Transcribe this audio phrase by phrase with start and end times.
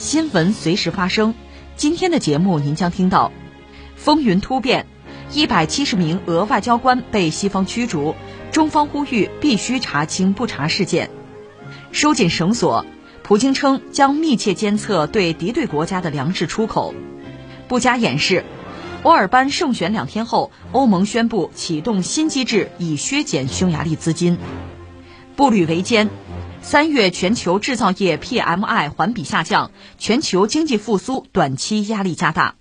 [0.00, 1.34] 新闻随时发生。
[1.76, 3.30] 今天的节目您将听到：
[3.96, 4.86] 风云突变，
[5.34, 8.14] 一百七十名俄外交官被西方驱逐，
[8.50, 11.08] 中方呼吁必须查清不查事件；
[11.92, 12.86] 收紧绳索。
[13.22, 16.94] 普京称将密切监测对敌对国家的粮食出口。
[17.68, 18.42] 不加掩饰，
[19.02, 24.38] 欧尔班胜选两天后，欧盟宣布启动新机制以削减匈牙利资金。
[25.36, 26.08] 步履维艰，
[26.62, 32.56] 三月全球制造业 PMI 环比下降，全球经济复苏短期压力加大。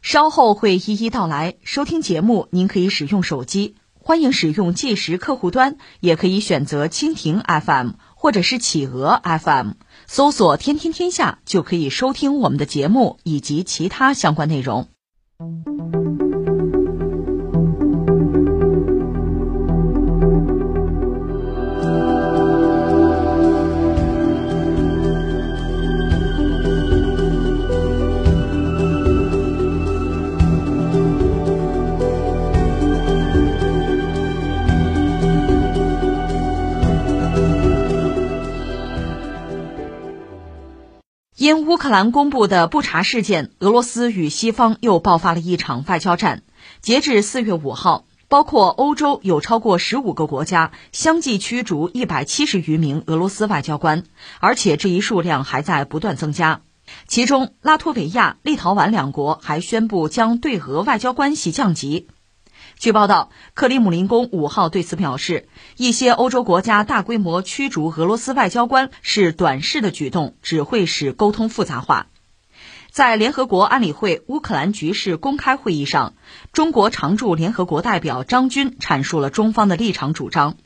[0.00, 1.56] 稍后会一一道来。
[1.62, 9.72] 收听节目，您可以使用手机，欢迎使用计时客户端，也可以选择蜻蜓 FM 或者是企鹅 FM。
[10.06, 14.88] 搜索“天天天下”就可以收听我们的节目以及其他相关内容。
[41.62, 46.42] 乌克兰公布的不查事件，俄罗斯与西方又爆发了一场外交战。
[46.80, 54.04] 截至四月五号，包括欧洲有超过十五个国家相继驱逐一百七十余名俄罗斯外交官，
[54.40, 56.60] 而且这一数量还在不断增加。
[57.06, 62.08] 其中，拉脱维亚、立陶宛两国还宣布将对俄外交关系降级。
[62.78, 72.08] 据报道，克里姆林宫五号对此表示，一些欧洲国家大规模驱逐俄罗斯外交官是短视的举动，只会使沟通复杂化。
[72.90, 76.14] 在联合国安理会乌克兰局势公开会议上，
[76.52, 80.56] 中国常驻联合国代表张军阐述了中方的立场主张。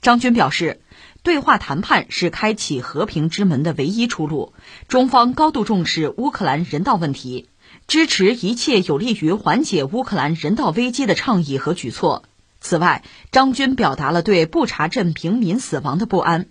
[0.00, 0.80] 张军表示，
[1.22, 4.54] 对话谈判是开启和平之门的唯一出路，
[4.88, 7.48] 中方高度重视乌克兰人道问题。
[7.90, 12.22] 支持一切有利于缓解乌克兰人道危机的倡议和举措。
[12.60, 13.02] 此外，
[13.32, 16.46] 张军表达了对布查镇平民死亡的不安，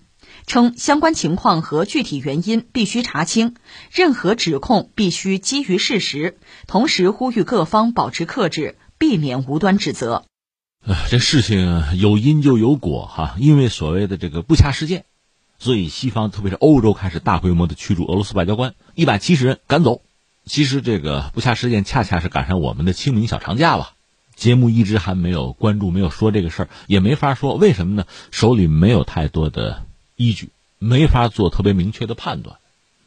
[0.47, 3.55] 称相关情况和具体原因必须查清，
[3.89, 6.37] 任何指控必须基于事实。
[6.67, 10.25] 同时，呼吁各方保持克制，避免无端指责。
[10.85, 15.05] 呃，这事情有因就有果哈，因为所谓的这个不恰事件，
[15.57, 20.01] 所以西方特别是欧洲开始大规模的驱逐俄罗斯外交官，一百七十人赶走。
[20.49, 23.91] 其实这个不恰事件恰恰是赶上我们的清明小长假吧，
[24.35, 28.05] 节目一直还没有关注，没有说这个事儿，也没法说为什么呢？
[28.31, 30.49] 手里没有太多的依据，
[30.79, 32.57] 没法做特别明确的判断，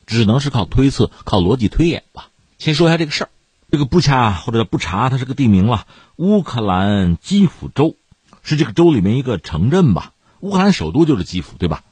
[0.06, 2.28] 只能是靠推测、靠逻辑推演吧。
[2.60, 3.30] 先说一下这个事儿，
[3.72, 7.96] 这个布恰或者叫布查，它是个地名了，乌克兰基辅州
[8.44, 10.12] 是这个州里面一个城镇吧。
[10.38, 11.82] 乌克兰首都就是基辅，对吧？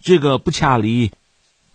[0.00, 1.12] 这个布恰离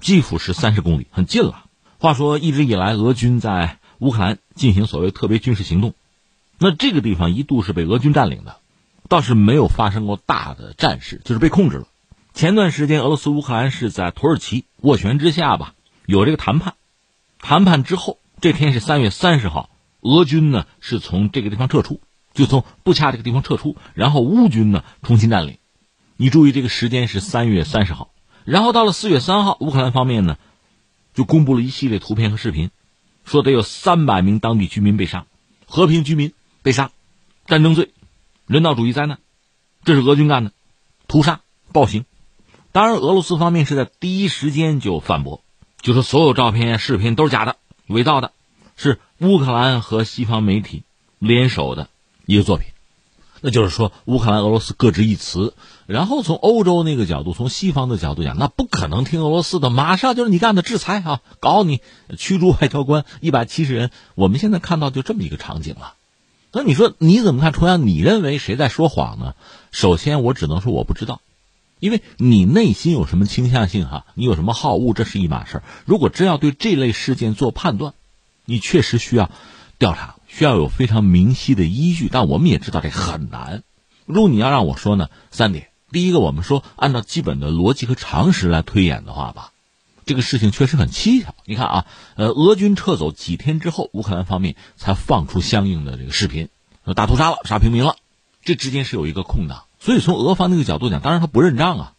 [0.01, 1.63] 基辅是三十公里，很近了。
[2.03, 5.93] 话说，一直以来，俄军在乌克兰进行所谓特别军事行动，
[6.59, 8.57] 那这个地方一度是被俄军占领的，
[9.07, 11.87] 倒是没有发生过大的战事，就是被控制了。
[12.33, 15.75] 前段时间，俄罗斯乌克兰是在土耳其斡旋之下吧，
[16.05, 16.73] 有这个谈判，
[17.39, 19.69] 谈判之后，这天是三月三十号，
[20.01, 22.01] 俄军呢是从这个地方撤出，
[22.33, 25.57] 就从布恰这个地方撤出，然后乌军呢重新占领。
[26.17, 28.09] 你注意，这个时间是三月三十号，
[28.43, 30.35] 然后到了四月三号，乌克兰方面呢。
[31.13, 32.71] 就公布了一系列图片和视频，
[33.23, 35.25] 说得有三百名当地居民被杀，
[35.65, 36.91] 和平居民被杀，
[37.45, 37.91] 战争罪，
[38.47, 39.19] 人道主义灾难，
[39.83, 40.51] 这是俄军干的，
[41.07, 41.41] 屠杀
[41.71, 42.05] 暴行。
[42.71, 45.43] 当然，俄罗斯方面是在第一时间就反驳，
[45.81, 47.57] 就说所有照片、视频都是假的、
[47.87, 48.31] 伪造的，
[48.75, 50.83] 是乌克兰和西方媒体
[51.19, 51.89] 联手的
[52.25, 52.67] 一个作品。
[53.41, 55.53] 那就是说，乌克兰、俄罗斯各执一词。
[55.93, 61.81] 然后从欧洲那个角度，从西方的角度讲，那不可能听俄罗斯的，马上就是你干的制裁啊，搞你
[62.17, 63.91] 驱逐外交官一百七十人。
[64.15, 65.93] 我们现在看到就这么一个场景了。
[66.51, 67.51] 那你说你怎么看？
[67.51, 69.35] 同样，你认为谁在说谎呢？
[69.71, 71.21] 首先，我只能说我不知道，
[71.79, 77.93] 因为你内心有什么倾向性哈，你有什么好恶，这是一码事如果真要对这类事件做判断，
[78.45, 79.29] 你确实需要
[79.77, 80.15] 调查。
[80.27, 83.61] 需要有非常明晰的依据，但我们也知道这很难。
[84.07, 89.51] 如果你要让我说呢，三点：第一个，我们说按照基本的逻辑和常识来推演的话吧，
[90.05, 91.35] 这个事情确实很蹊跷。
[91.45, 91.85] 你看啊，
[92.15, 96.49] 呃，俄军撤走几天之后，乌克兰方面才放出相应的这个视频，
[96.83, 97.95] 说大屠杀了，杀平民了，
[98.43, 99.65] 这之间是有一个空档。
[99.79, 101.93] 所以从俄方那个角度讲，当然他不认账啊，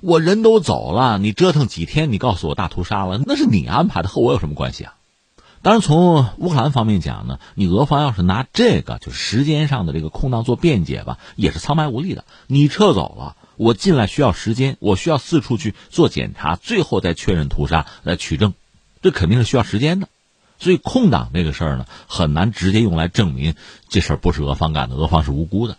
[0.00, 4.94] 我人都走了，你折腾几天，你告诉我大屠杀了，那是你安排的，和我有什么关系啊？
[5.62, 12.24] 当然，从乌克兰方面讲呢，你俄方要是拿这个就是时间上的这个空档做辩解吧，也是苍白无力的。
[12.48, 18.54] 你撤走了，我进来需要时间，我需要四处去做检查，最后再确认屠杀来取证，
[19.02, 20.08] 这肯定是需要时间的。
[20.58, 23.54] 所以空档这个事儿呢，很难直接用来证明
[23.88, 25.78] 这事儿不是俄方干的，俄方是无辜的。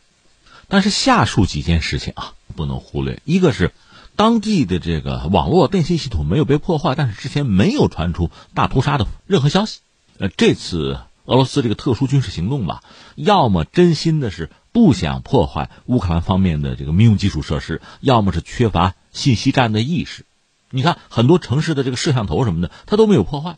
[0.69, 3.73] 但是下述几件事情啊，不能忽略，一个是。
[4.15, 9.79] 当地的这个网络电信系统没有被破坏，但是之前没有传出大屠杀的任何消息。
[10.19, 12.83] 呃，这次俄罗斯这个特殊军事行动吧，
[13.15, 20.25] 要么真心的是不想破坏乌克兰方面的这个民用基础设施，要么是缺乏信息战的意识。
[20.69, 23.57] 你看，很多城市的这个摄像头什么的，它都没有破坏，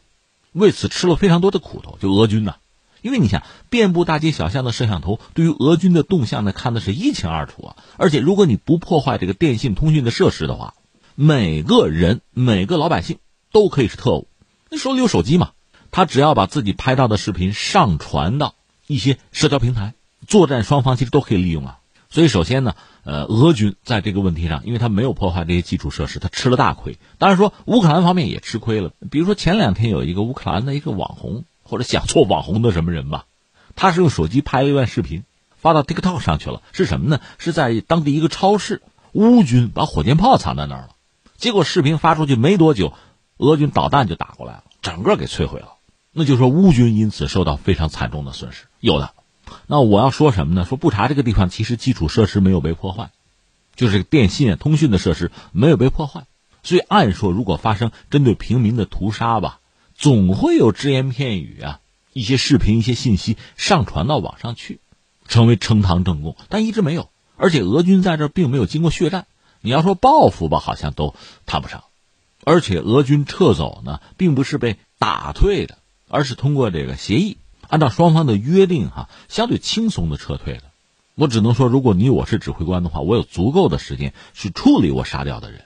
[0.53, 1.97] 为此吃了非常多的苦头。
[2.01, 2.55] 就俄军呢。
[3.05, 7.75] 因为你想，遍布大街小巷的摄像头，对于俄军的动向呢，看的是一清二楚啊。
[7.97, 10.73] 而且，如果你不破坏这个电信通讯的设施的话，
[11.13, 13.19] 每个人、每个老百姓
[13.51, 14.27] 都可以是特务。
[14.71, 15.51] 那手里有手机嘛，
[15.91, 18.55] 他只要把自己拍到的视频上传到
[18.87, 19.93] 一些社交平台，
[20.25, 21.77] 作战双方其实都可以利用啊。
[22.09, 22.73] 所以，首先呢，
[23.03, 26.97] 呃，俄军在这个问题上，因为他没有破坏这些基础设施，他吃了大亏。
[27.19, 28.93] 当然说，乌克兰方面也吃亏了。
[29.11, 31.43] 比如说，前两天有一个乌克兰的一个网红。
[31.67, 33.25] 或者想做网红的什么人吧，
[33.75, 35.23] 他是用手机拍了一段视频，
[35.57, 36.61] 发到 TikTok 上去了。
[36.71, 37.19] 是什么呢？
[37.39, 38.83] 是在当地一个超市，
[39.13, 40.89] 乌军把火箭炮藏在那儿了。
[41.37, 42.93] 结果视频发出去没多久，
[43.37, 45.73] 俄军导弹就打过来了，整个给摧毁了。
[46.11, 48.65] 那就说乌军因此受到非常惨重的损失。
[48.79, 49.13] 有的，
[49.65, 50.65] 那我要说什么呢？
[50.65, 53.09] 说布查这个地方其实基础设施没有被破坏，
[53.75, 56.27] 就是电信、通讯的设施没有被破坏。
[56.61, 59.59] 所以按说，如果发生针对平民的屠杀吧。
[59.97, 61.79] 总会有只言片语啊，
[62.13, 64.79] 一些视频、一些信息上传到网上去，
[65.27, 67.09] 成为呈堂证供，但一直没有。
[67.37, 69.25] 而且俄军在这并没有经过血战，
[69.61, 71.15] 你要说报复吧，好像都
[71.45, 71.83] 谈不上。
[72.43, 75.77] 而且俄军撤走呢，并不是被打退的，
[76.07, 77.37] 而是通过这个协议，
[77.67, 80.63] 按照双方的约定哈，相对轻松的撤退的。
[81.15, 85.65] 我只能说，如果你我是指挥官的话，我有足够的时间去处理我杀掉的人，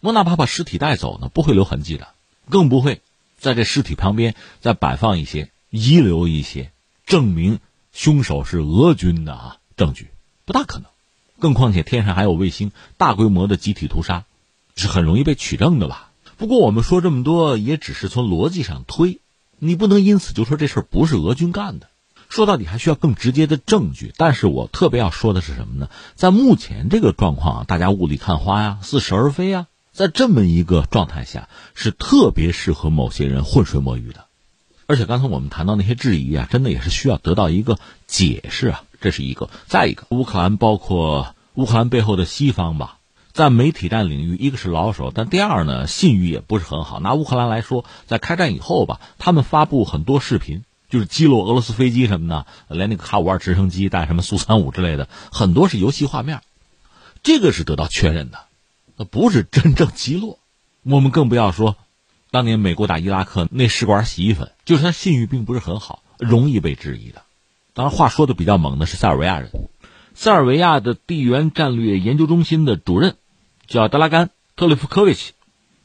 [0.00, 2.08] 我哪怕把尸体带走呢，不会留痕迹的，
[2.48, 3.00] 更不会。
[3.38, 6.72] 在这尸体旁边再摆放一些遗留一些
[7.06, 7.60] 证明
[7.92, 10.08] 凶手是俄军的啊证据，
[10.44, 10.86] 不大可能。
[11.38, 14.24] 更况且天上还有卫星，大规模的集体屠杀
[14.74, 16.10] 是很容易被取证的吧？
[16.38, 19.20] 不过我们说这么多，也只是从逻辑上推，
[19.58, 21.88] 你不能因此就说这事儿不是俄军干的。
[22.28, 24.12] 说到底还需要更直接的证据。
[24.16, 25.88] 但是我特别要说的是什么呢？
[26.14, 29.66] 在目前这个状况，大家雾里看花呀，似是而非呀。
[29.96, 34.26] 在这么一个状态下，是特别适合某些人浑水摸鱼的，
[34.86, 39.48] 而且刚才我们谈到那些质疑啊，真的也是需要得到一个解释啊，这是一个。
[39.66, 42.98] 再一个，乌克兰包括乌克兰背后的西方吧，
[43.32, 47.00] 在媒体战领域，一个是老手，但第二呢，信誉也不是很好。
[47.00, 56.42] 拿乌克兰来说，在开战以后吧，他们发布很多视频，就是击落俄罗斯飞机什么的，连那个卡五二直升机带什么苏三五之类的，很多是游戏画面，
[57.22, 58.40] 这个是得到确认的。
[58.96, 60.38] 那不是真正击落，
[60.82, 61.76] 我们更不要说，
[62.30, 67.22] 当年美国打伊拉克那试管洗衣粉，就是他信誉并不是很好，容易被质疑的。
[67.74, 69.50] 当然，话说的比较猛的是塞尔维亚人，
[70.14, 73.16] 塞尔维亚的地缘战略研究中心的主任
[73.66, 75.34] 叫德拉甘特列夫科维奇，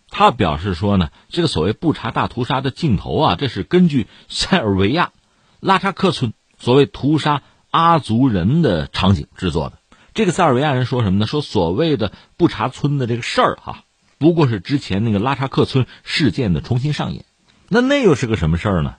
[0.09, 5.11] 他表示说呢，这个所谓布查大屠杀的镜头啊，这是根据塞尔维亚
[5.59, 9.80] 拉查克村所谓屠杀阿族人的场景制作的。
[10.13, 11.27] 这个塞尔维亚人说什么呢？
[11.27, 13.83] 说所谓的布查村的这个事儿哈，
[14.17, 17.25] 不过是之前那个拉查克村事件的重新上演。
[17.69, 18.95] 那那又是个什么事儿呢？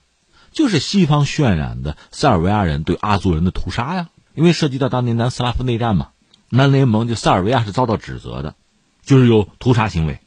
[0.52, 4.08] 就是西方渲染的塞尔维亚人对阿族人的屠杀呀。
[4.34, 6.08] 因为涉及到当年南斯拉夫内战嘛，
[6.48, 8.54] 南联盟就塞尔维亚是遭到指责的，
[9.04, 10.20] 就是有屠杀行为，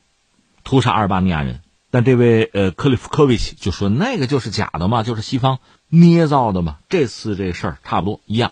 [0.63, 1.62] 屠杀阿尔巴尼亚人。
[1.89, 6.77] 但这位呃克里夫科维奇就说那个就是假的嘛，就是西方捏造的嘛。
[6.89, 8.51] 这次这事儿差不多一样，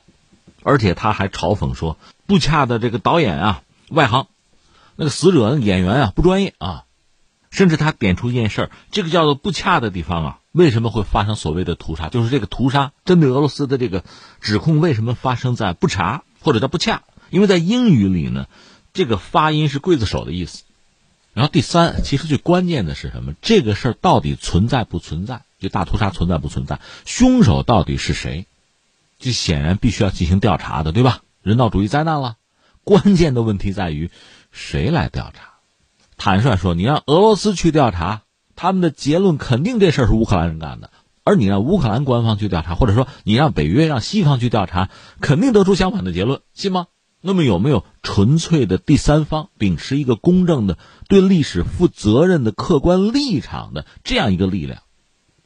[0.63, 1.97] 而且他还嘲讽说。
[2.33, 4.25] 不恰的这个导演啊，外行，
[4.95, 6.85] 那个死者演员啊不专业啊，
[7.51, 12.09] 甚至他点出一件事儿，这个叫做不恰的地方啊，为什么会发生所谓的屠杀？
[12.09, 14.03] 就是这个屠杀针对俄罗斯的这个
[14.41, 17.03] 指控，为什么发生在不查或者叫不恰？
[17.29, 18.47] 因为在英语里呢，
[18.93, 20.63] 这个发音是刽子手的意思。
[21.35, 23.35] 然后第三，其实最关键的是什么？
[23.43, 25.43] 这个事儿到底存在不存在？
[25.59, 26.79] 就大屠杀存在不存在？
[27.05, 28.47] 凶手到底是谁？
[29.19, 31.21] 这显然必须要进行调查的，对吧？
[31.43, 32.37] 人道主义灾难了，
[32.85, 34.09] 关键的问题在于
[34.49, 35.55] 谁来调查？
[36.15, 38.21] 坦率说，你让俄罗斯去调查，
[38.55, 40.87] 他们的结论肯定这事儿是乌克兰人干的；
[41.25, 46.87] 而你让乌克兰官方去调查，或者说你让北约、让西方去调查，肯定得出相反的结论，信吗？
[47.19, 50.77] 那么有没有纯粹的第三方，秉持一个公正的、
[51.09, 54.81] 对历史负责任的客观立场的这样一个力量，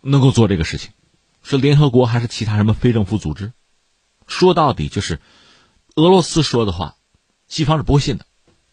[0.01, 0.91] 能够做这个事情？
[1.41, 3.51] 是联合国还是其他什么非政府组织？
[4.27, 5.19] 说到底就是
[5.97, 6.93] 俄罗斯说的话，
[7.47, 8.25] 西方是不会信的；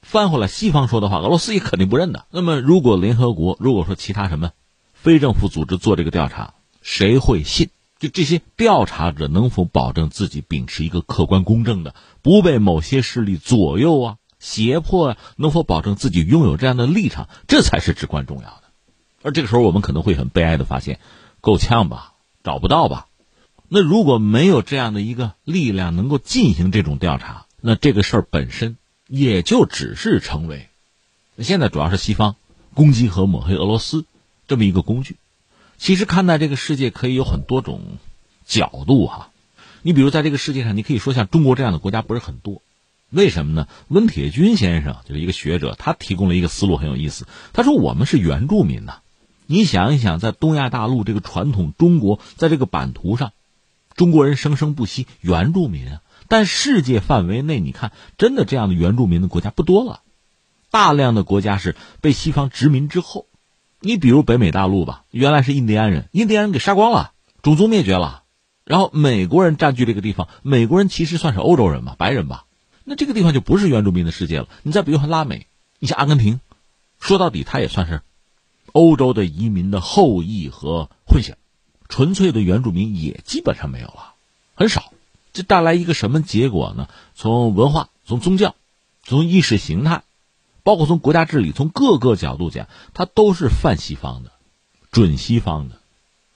[0.02, 2.26] 翻回来，西方说的话，俄罗斯也肯定不认的。
[2.30, 4.50] 那么，如果联合国，如果说其他什么
[4.92, 6.52] 非政府组织做这个调查，
[6.82, 7.70] 谁会信？
[7.98, 15.16] 就这些调查者能否保证自己秉持一个客观公正的，不被某些势力左右啊、胁迫啊？
[15.36, 17.30] 能否保证自己拥有这样的立场？
[17.48, 18.64] 这才是至关重要的。
[19.22, 21.00] 而这个时候，我们可能会很悲哀的发现，
[21.40, 22.12] 够呛吧，
[22.42, 23.06] 找不到吧？
[23.76, 28.76] 那如果没有这样的一个力量能够进行这种调查，那这个事儿本身
[29.08, 30.68] 也就只是成为，
[31.40, 32.36] 现在主要是西方
[32.74, 34.04] 攻击和抹黑俄罗斯
[34.46, 35.16] 这么一个工具。
[35.76, 37.80] 其实看待这个世界可以有很多种
[38.46, 39.30] 角度哈，
[39.82, 42.62] 你比如在这个世界上，你可以说像中国这样的国家不是很多，
[43.10, 43.66] 为什么呢？
[43.88, 47.26] 温铁军先生就是一个学者，他提供了一个思路很有意思。
[47.52, 48.98] 他说我们是原住民呐，
[49.46, 53.32] 你想一想，在东亚大陆这个传统中国，在这个版图上，
[53.94, 56.00] 中国人生生不息，原住民啊。
[56.28, 60.00] 但世界范围内，你看真的这样的原住民的国家不多了，
[60.70, 63.26] 大量的国家是被西方殖民之后。
[63.80, 68.22] 你比如北美大陆吧，原来是印第安人，印第安人给杀光了，种族灭绝了，
[68.64, 72.46] 然后美国人占据这个地方，美国人其实算是欧洲人吧，白人吧，
[72.84, 74.48] 那这个地方就不是原住民的世界了。
[74.62, 75.46] 你再比如说拉美，
[75.78, 76.40] 你像阿根廷，
[76.98, 78.00] 说到底它也算是
[78.72, 81.36] 欧洲的移民的后裔和混血，
[81.88, 84.14] 纯粹的原住民也基本上没有了，
[84.54, 84.92] 很少。
[85.32, 86.88] 这带来一个什么结果呢？
[87.14, 88.54] 从文化、从宗教、
[89.02, 90.02] 从意识形态。
[90.62, 94.32] 包括从国家治理，从各个角度讲，它都是泛西方的、
[94.90, 95.78] 准西方的，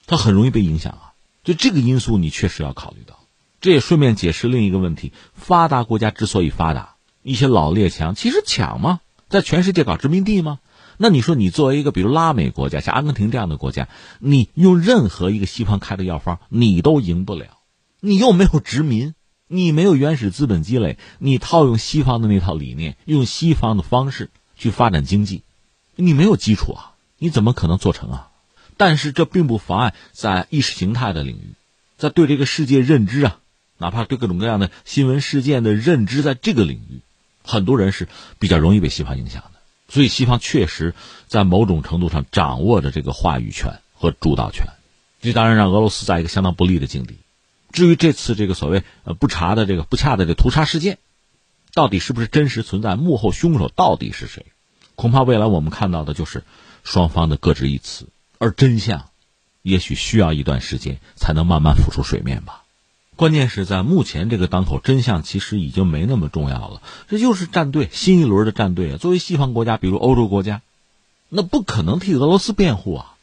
[0.07, 1.13] 它很容易被影响啊。
[1.45, 3.21] 就这个因素，你确实要考虑到。
[3.63, 9.01] 这也顺便解释另一个问题：发达国家之所以发达，一些老列强其实抢吗？
[9.31, 10.59] 在全世界搞殖民地吗？
[10.99, 13.89] 那你说，你作为一个比如拉美国家，像阿根廷这样的国家，
[14.19, 17.47] 你用任何一个西方开的药方，你都赢不了。
[18.01, 19.15] 你又没有殖民。
[19.51, 24.29] 你没有原始资本积累，你套用西方的那套理念，用西方的方式
[24.59, 25.43] 去发展经济，
[25.97, 28.29] 你没有基础啊，你怎么可能做成啊？
[28.77, 31.55] 但是这并不妨碍在意识形态的领域，
[31.97, 33.39] 在对这个世界认知啊，
[33.79, 37.01] 哪怕对各种各样的新闻事件的认知，在这个领域，
[37.43, 38.07] 很多人是
[38.39, 39.58] 比较容易被西方影响的。
[39.89, 40.95] 所以，西方确实
[41.29, 44.67] 在某种程度上掌握着这个话语权和主导权，
[45.23, 47.17] 这当然让俄罗斯在一个相当不利的境地。
[47.73, 50.99] 至于这次这个所谓呃不查的这个不恰的这屠杀事件，
[51.73, 52.97] 到底是不是真实存在？
[52.97, 54.47] 幕后凶手到底是谁？
[54.95, 56.45] 恐怕未来我们看到的就是
[56.85, 59.09] 双方的各执一词，而真相，
[59.63, 62.65] 也许需要一段时间才能慢慢浮出水面吧。
[63.19, 66.81] 关键是在目前这个当口，真相其实已经没那么重要了。
[67.09, 68.97] 这就是站队，新一轮的站队啊。
[68.97, 70.63] 作为西方国家，比如欧洲国家，
[71.29, 73.17] 那不可能替俄罗斯辩护啊，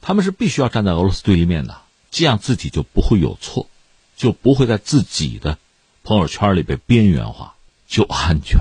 [0.00, 1.76] 他们是必须要站在俄罗斯对立面的，
[2.10, 3.68] 这样自己就不会有错。
[4.14, 5.58] 就不会在自己的
[6.04, 7.54] 朋友圈里被边缘化，
[7.88, 8.60] 就安全。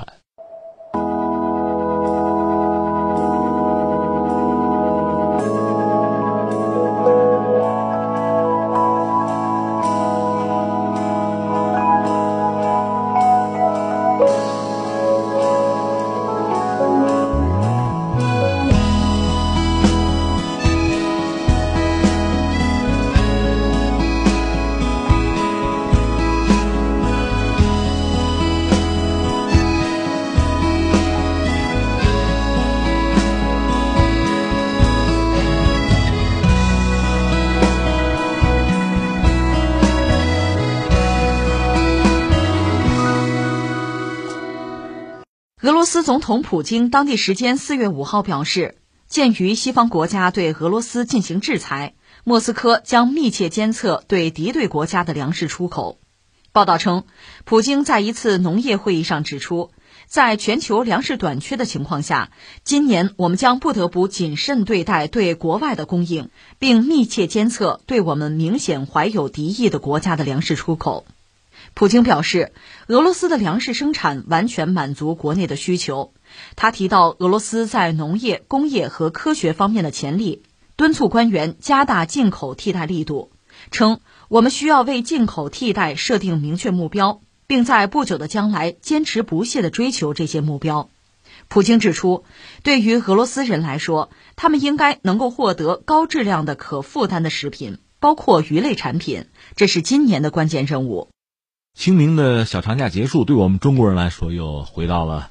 [46.21, 48.75] 统普京当地时间四月五号表示，
[49.07, 55.97] 鉴于西方国家对俄罗斯进行制裁，莫斯科将密切监测对敌对国家的粮食出口。
[56.53, 57.03] 报道称，
[57.43, 59.71] 普京在一次农业会议上指出，
[60.05, 62.31] 在全球粮食短缺的情况下，
[62.63, 71.05] 今年我们将不得不谨慎对待对国外的供应，并密切监测对我们明显怀有敌意的国家的粮食出口。
[71.73, 72.51] 普京表示，
[72.87, 76.13] 俄罗斯的粮食生产完全满足国内的需求。
[76.55, 80.43] 他提到俄罗斯在农业、工业和科学方面的潜力，
[80.75, 83.31] 敦促官员加大进口替代力度，
[83.71, 90.89] 称我们需要为进口替代设定明确目标，并在不久的将来坚持不懈地追求这些目标。
[91.47, 92.23] 普京指出，
[92.63, 99.25] 对于俄罗斯人来说，他们应该能够获得高质量的、可负担的食品，包括鱼类产品，
[99.55, 101.09] 这是今年的关键任务。
[101.73, 105.29] 清明的小长假结束，对我们中国人来说又回到了，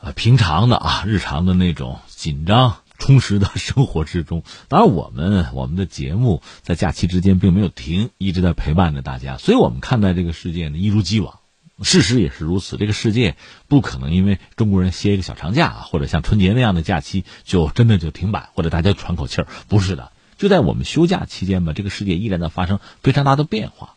[0.00, 4.42] 呃，平常的啊，日常的那种紧张充实的生活之中。
[4.68, 11.38] 当然，我们我们的节目在假期之间并没有停，一直在陪伴着大家，所以我们看待这个世界呢，一如既往。
[11.82, 13.36] 事实也是如此，这个世界
[13.68, 20.10] 不可能因为中国人歇一个小长假，或者像春节那样的假期就真的就停摆，或者大家喘口气儿，不是的。
[20.38, 23.94] 就在我们休假期间吧，这个世界依然在发生非常大的变化。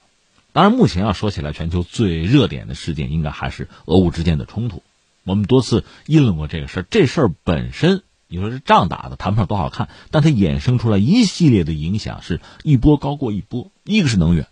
[0.53, 4.83] 当然，目前要说起来，全球最热点的事件应该还是俄乌之间的冲突。
[5.23, 13.71] 我们多次议论过这个事儿，这事儿本身你说是仗打的，谈不上多好看，但它衍生出来一系列的影响，是一波高过一波。
[13.83, 14.47] 一个是能源，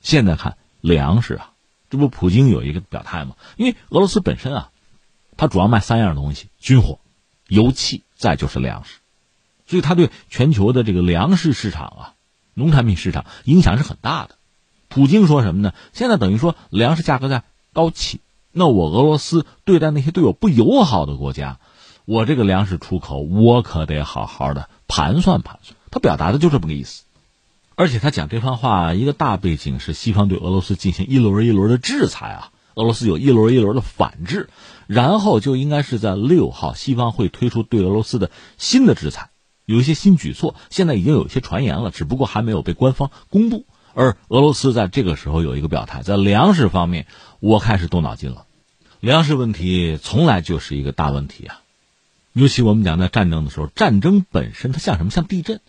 [0.00, 1.52] 现在看粮食啊。
[1.90, 3.36] 这不，普京有一个表态吗？
[3.56, 4.70] 因为俄罗斯本身啊，
[5.36, 6.98] 它主要卖三样东西：军火、
[7.46, 8.98] 油气，再就是粮食，
[9.66, 12.14] 所以它对全球的这个粮食市场啊、
[12.54, 14.36] 农产品市场影响是很大的。
[14.94, 15.74] 普京说什么呢？
[15.92, 18.20] 现在等于说粮食价格在高企，
[18.52, 21.58] 那我俄罗斯对待那些对我不友好的国家，
[22.04, 25.76] 我这个粮食出口，我可得好好的盘算盘算。
[25.90, 27.02] 他表达的就这么个意思。
[27.74, 34.48] 而且他讲这番话，一个大背景是西方对俄罗斯进行一轮一轮的制裁啊，俄罗斯有一轮一轮的反制，
[34.86, 39.30] 然后就应该是在六号，西方会推出对俄罗斯的新的制裁，
[39.66, 43.66] 有一些新举措，现在已经有一些传言了，只不过还没有被官方公布。
[43.94, 47.06] 而俄罗斯在这个时候有一个表态，在粮食方面，
[47.40, 48.46] 我开始动脑筋了。
[49.00, 51.60] 粮食问题从来就是一个大问题啊，
[52.32, 55.10] 尤其我们讲在战争的时候，战争本身它像什么？
[55.10, 55.60] 像地震。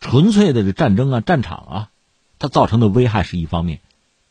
[0.00, 1.88] 纯粹的这战争啊，战场啊，
[2.38, 3.80] 它造成的危害是一方面，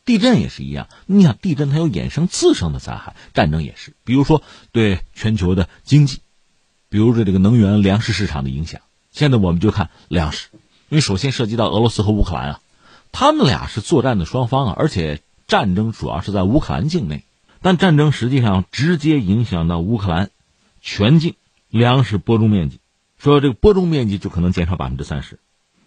[0.04, 0.88] 地震也是一样。
[1.06, 3.94] 你想，地震它有衍生次生的灾害，战争也是。
[4.02, 4.42] 比如说
[4.72, 6.18] 对全球的经济，
[6.88, 8.80] 比如说这个能源、粮食市场的影响。
[9.12, 10.48] 现在我们就看粮食，
[10.88, 12.60] 因为首先涉及到俄罗斯和乌克兰啊，
[13.12, 17.24] 他们俩是作战的双方啊，而且战争主要是在乌克兰境内，
[17.60, 20.30] 但战争实际上直接影响到乌克兰
[20.80, 21.34] 全境
[21.68, 22.78] 粮食播种面积，
[23.18, 25.38] 说这个播种面积就可能减少百分之三十。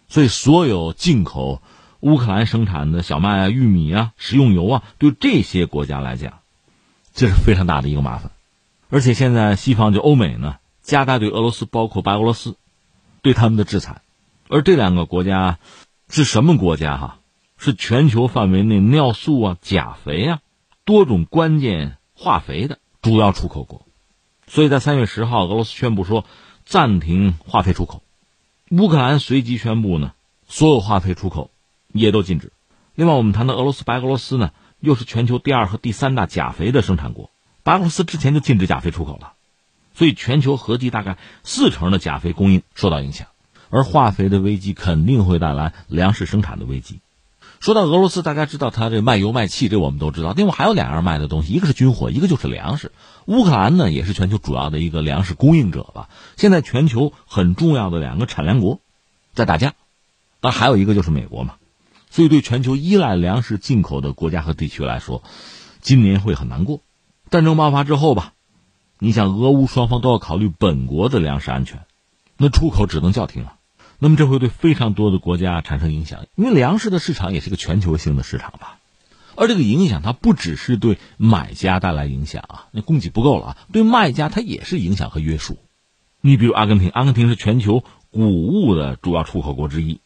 [0.09, 1.61] 所以，所有进口
[2.01, 6.39] 乌克兰生产的小麦啊、玉米啊、食用油啊，对这些国家来讲，
[7.13, 8.31] 这是非常大的一个麻烦。
[8.89, 12.57] 而且现在西方就欧美呢，加大对俄罗斯，包括白俄罗斯，
[13.23, 14.01] 对他们的制裁。
[14.49, 15.57] 而这两个国家
[16.15, 16.97] 是什么国家？
[16.97, 17.19] 哈，
[17.57, 20.41] 是全球范围内尿素啊、钾肥啊、
[20.85, 23.87] 多种关键化肥的主要出口国。
[24.45, 26.23] 所以在三月十号，俄罗斯宣布说
[26.65, 28.03] 暂停化肥出口。
[28.69, 30.13] 乌克兰随即宣布呢，
[30.47, 31.49] 所有化肥出口
[31.91, 32.51] 也都禁止。
[32.93, 37.31] 另外，我们谈到俄罗斯，白俄罗斯呢又是全球第二和第三大钾肥的生产国。
[37.63, 39.33] 白俄罗斯之前就禁止钾肥出口了，
[39.95, 43.29] 所以全球合计大概四成的钾肥供应受到影响。
[43.73, 46.99] 而化肥的危机肯定会带来粮食生产的危机。
[47.59, 50.31] 说到俄罗斯，大家知道它这卖油卖气，这我们都知道。
[50.33, 52.91] 另外还有两样卖的东西，一个是军火，一个就是粮食。
[53.25, 56.07] 乌克兰呢也是全球主要的一个粮食供应者吧。
[56.37, 58.79] 现在全球很重要的两个产粮国
[59.33, 59.73] 在打架，
[60.39, 61.55] 当然还有一个就是美国嘛。
[62.11, 65.23] 所以对全球依赖粮食进口的国家和地区来说，
[65.81, 66.81] 今年会很难过。
[67.31, 68.33] 战争爆发之后吧，
[68.99, 71.85] 你想俄乌双方都要考虑本国的粮食安全，
[72.37, 73.55] 那出口只能叫停了。
[73.99, 78.79] 那么这会对非常多的国家产生影响，因为粮食的市场也是个全球性的市场吧，
[79.35, 85.57] 而这个影响它不只是对买家带来影响啊，那供给不够了啊，对卖家它也是影响和约束。
[86.19, 89.99] 你比如阿根廷，阿根廷是全球谷物的主要出口国之一；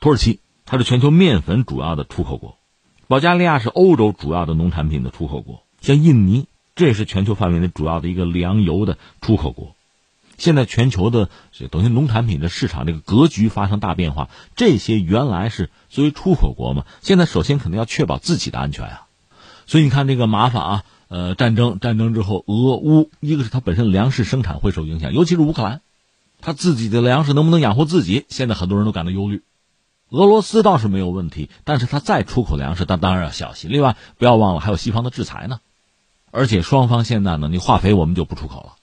[0.00, 2.56] 土耳其它是全球面粉主要的出口国；
[3.08, 9.74] 保加利亚是欧洲主要的农产品的出口国；像印尼，这也是全球范围内主要的一个粮油的出口国。
[10.40, 11.28] 现在全球的
[11.70, 19.06] 等于农产品的市场这个格局发生大变化，这些原来是作为出口国嘛，现在首先肯定要确保自己的安全啊，
[19.66, 25.82] 所以你看这个麻烦啊，呃，战争战争之后，俄乌一个是它本身粮食生产会受影响，尤其是乌克兰，
[26.40, 29.42] 它自己的粮食能不能养活自己，现在很多人都感到忧虑。
[30.08, 33.70] 俄罗斯倒是没有问题，但是它再出口粮食，它当然要小心。
[33.70, 35.60] 另外，不要忘了还有西方的制裁呢，
[36.30, 38.79] 而且双方现在呢，你化肥我们就不出口了。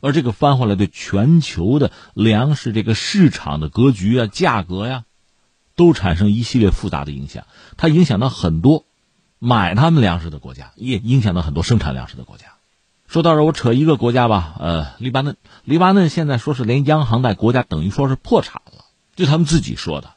[0.00, 5.04] 而这个翻回来，对全球的粮食这个市场的格局啊、价格呀，
[5.76, 7.44] 都产生一系列复杂的影响。
[7.76, 8.86] 它影响到很多
[9.38, 12.46] 买他们粮食的国家，也影响到很多生产粮食的国家。
[13.06, 15.36] 说到这，我扯一个国家吧，呃，黎巴嫩。
[15.64, 18.84] 黎巴嫩现在说是连央行带国家等于说是破产了，
[19.16, 20.12] 就他们自己说的。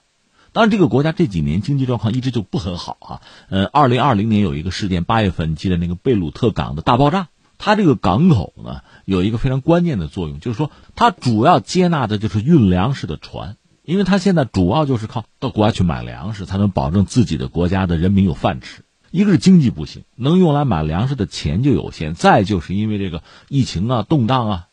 [0.51, 3.21] 当然，这个国家这几年经济状况一直就不很好啊。
[3.49, 7.29] 呃，二零二零年有一个事件，八月份记得那个贝鲁特港的大爆炸。
[7.65, 18.83] 它这个港口呢有一个非常关键的作用，就是说它主要接纳的就是运粮食的船，因为它现在主要就是靠到国外去买粮食，才能保证自己的国家的人民有饭吃。
[19.11, 24.67] 一个是经济不行，能用来买粮食的钱就有限；再就是因为这个疫情啊、动荡啊，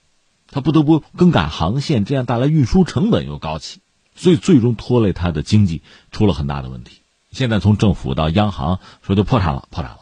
[0.50, 3.79] 它不得不更改航线，这样带来运输成本又高起，
[4.16, 7.03] 所以最终拖累它的经济出了很大的问题。
[7.31, 9.99] 现在从政府到央行说就破产了，破产了。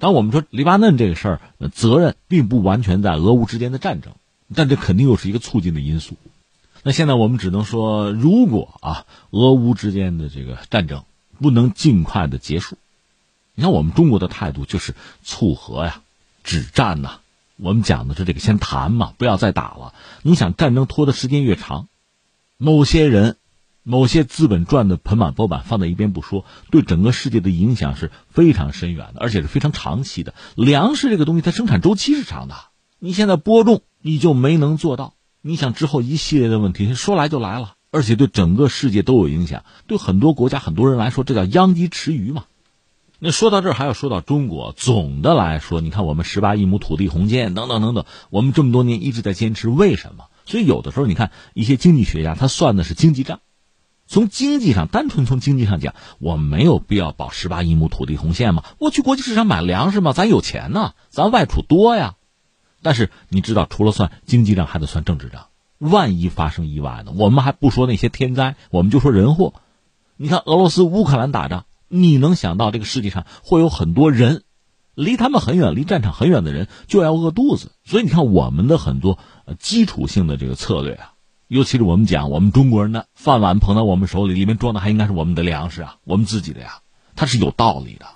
[0.00, 4.14] 当我们说黎巴嫩这个事儿，责任并不完全在俄乌之间的战争，
[4.54, 6.16] 但这肯定又是一个促进的因素。
[6.82, 11.04] 那现在我们只能说，如果啊，俄乌之间的这个战争
[11.38, 12.78] 不能尽快的结束，
[13.54, 16.00] 你看我们中国的态度就是促和呀、
[16.42, 17.20] 止战呐。
[17.58, 19.92] 我们讲的是这个先谈嘛，不要再打了。
[20.22, 21.88] 你想战争拖的时间越长，
[22.56, 23.36] 某些人。
[23.82, 30.34] 某些资本赚的盆满钵满，放在一边不说，对整个世界的影响是非常深远的，而且是非常长期的。
[30.54, 32.54] 粮食这个东西，它生产周期是长的，
[32.98, 35.14] 你现在播种，你就没能做到。
[35.42, 42.44] 你想之后一系列的问题说来就来了，而且对整个世界都有影响，对很多国家、很多人来说，这叫殃及池鱼嘛。
[43.18, 44.74] 那说到这儿，还要说到中国。
[44.76, 50.24] 总的来说，你看我们十八亿亩土地红线等等等等，我们这么多年一直在坚持，为什么？
[50.44, 53.40] 所以有的时候你看一些经济学家，他算的是经济账。
[54.10, 58.64] 从经济上，单纯从经济上讲，我没有必要保十八亿亩土地红线吗？
[58.78, 60.12] 我去国际市场买粮食吗？
[60.12, 62.16] 咱有钱呢，咱外储多呀。
[62.82, 65.46] 但是你知道，除了算经济账，还得算政治账。
[65.78, 67.12] 万一发生意外呢？
[67.14, 69.54] 我们还不说那些天灾，我们就说人祸。
[70.16, 74.42] 你看俄罗斯乌克兰打仗，你能想到这个世界上会有很多人，
[74.96, 77.70] 离他们很远、离战场很远的人就要饿肚子。
[77.84, 79.20] 所以你看，我们的很多
[79.60, 81.12] 基础性的这个策略啊。
[81.50, 86.78] 尤其是我们讲，我们中国人的饭碗捧到我们手里，里面装的还应该是我们的粮食啊，我们自己的呀，
[87.16, 88.06] 它是有道理的。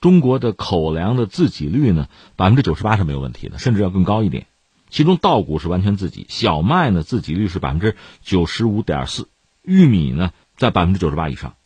[0.00, 4.46] 中国的口粮的自给率呢，百分之九十八是没有问题的，甚至要更高一点。
[4.90, 9.28] 其中稻谷是完全自给，小麦呢自给率是百分之九十五点四，
[9.62, 11.56] 玉米呢在百分之九十八以上。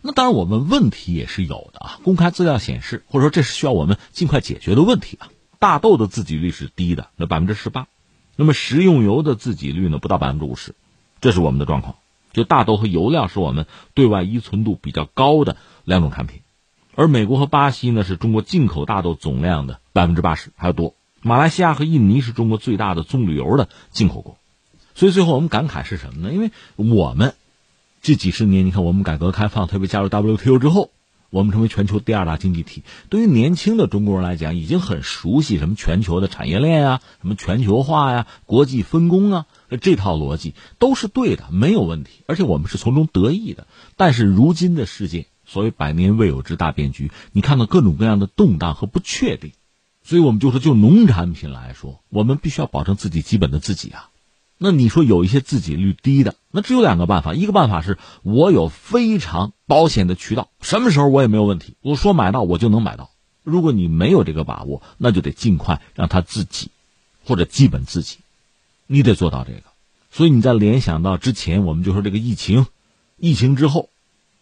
[0.00, 2.00] 那当然，我们问题也是有的啊。
[2.02, 5.28] 公开资料显示，或者说这是需要我们尽快解决的问题啊。
[5.58, 7.88] 大豆的自给率是低的，那百分之十八。
[8.36, 10.74] 那么食用油的自给率呢不到百分之五十，
[11.20, 11.96] 这是我们的状况。
[12.32, 16.42] 就大豆和油料是我们对外依存度比较高的两种产品，
[16.94, 20.94] 而美国和巴西呢是中国进口大豆总量的百分之八十还要多。
[21.22, 24.36] 马来西亚和印尼是中国最大的棕榈油的进口国。
[24.94, 26.32] 所以最后我们感慨是什么呢？
[26.34, 27.34] 因为我们
[28.02, 30.90] 这几十年，你看我们改革开放，特别加入 WTO 之后。
[31.36, 39.46] 我们成为全球第二大经济体，对于年轻的中国人来讲，已经很熟悉什么全球的产业链啊，什么全球化呀、国际分工啊，
[39.82, 42.22] 这套逻辑都是对的，没有问题。
[42.26, 43.66] 而且我们是从中得益的。
[43.96, 49.52] 但是如今的世界，所谓百年未有之大变局，你看到各种各样的动荡和不确定，
[50.02, 54.08] 所以我们就说，就农产品来说，我们必须要保证自己基本的自己啊。
[54.58, 63.10] 那你说有一些自给率低的，那只有两个办法，一个办法是我有非常保险的渠道，什么时候我也没有问题，我说买到我就能买到。
[63.42, 66.70] 如果你没有这个把握，那就得尽快让他自己，
[67.24, 68.18] 或者基本自己，
[68.86, 69.62] 你得做到这个。
[70.10, 72.66] 所以你再联想到之前，我们就说这个疫情，
[73.18, 73.90] 疫情之后，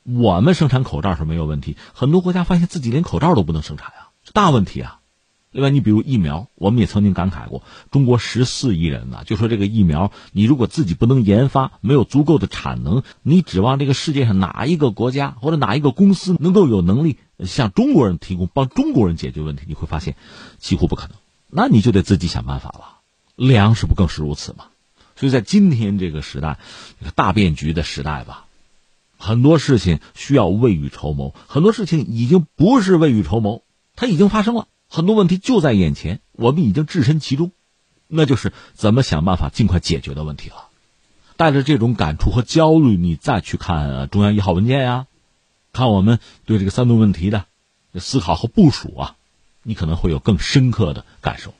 [0.05, 5.01] 我们生产口罩是没有问题，很多国家发现自己连口罩都不能生产啊，大问题啊。
[5.55, 7.63] 另外，你比如疫苗，我们也曾经感慨过，
[7.93, 19.63] 中国十四亿人呢，就说这个疫苗，你如果自己不能研发，没有足够的产能，你指望这个世界上哪一个国家或者哪一个公司能够有能力向中国人提供帮中国人解决问题？
[19.69, 20.17] 你会发现，
[20.59, 21.17] 几乎不可能。
[21.51, 22.99] 那你就得自己想办法了。
[23.37, 24.65] 粮食不更是如此吗？
[25.15, 26.59] 所以在今天这个时代，
[27.15, 28.47] 大变局的时代吧，
[29.19, 33.63] 很多事情需要未雨绸缪，很多事情已经不是未雨绸缪，
[33.95, 34.67] 它已经发生了。
[34.95, 37.51] 很多问题就在眼前，我们已经置身其中，
[38.07, 40.69] 那就是怎么想办法尽快解决的问题了。
[41.37, 45.09] 带着这种感触和焦虑，你再去看中央一号文件呀，
[45.73, 47.45] 看我们对这个三农问题的
[47.97, 49.17] 思考和部署啊，
[49.65, 51.53] 你可能会有更深刻的感受。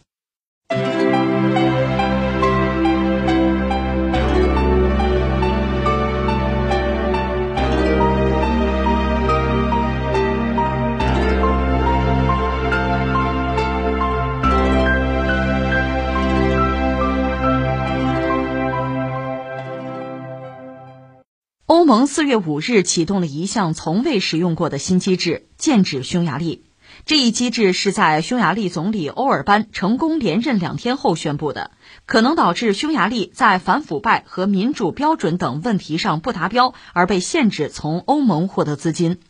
[21.67, 26.67] 欧盟四月五日启动了一项从未使用过的新机制——剑指匈牙利。
[27.07, 31.71] 这一机制是在匈牙利总理欧尔班成功连任两天后宣布的，
[32.05, 39.21] 可能导致匈牙利在反腐败和民主标准等问题上不达标，而被限制从欧盟获得资金。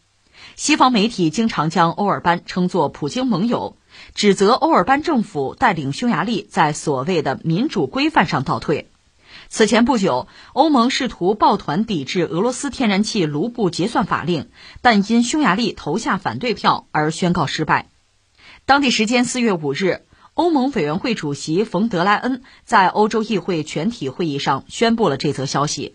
[0.57, 3.77] 西方媒体经常将欧尔班称作普京盟友，
[4.16, 8.90] 指责欧尔班政府带领匈牙利在所谓的民主规范上倒退。
[9.48, 14.48] 此前不久，欧盟试图抱团抵制俄罗斯天然气卢布结算法令，
[14.83, 17.88] 但因匈牙利投下反对票而宣告失败。
[18.64, 20.02] 当地时间四月五日，
[20.35, 25.94] 欧盟委员会主席冯德莱恩在欧洲议会全体会议上宣布了这则消息。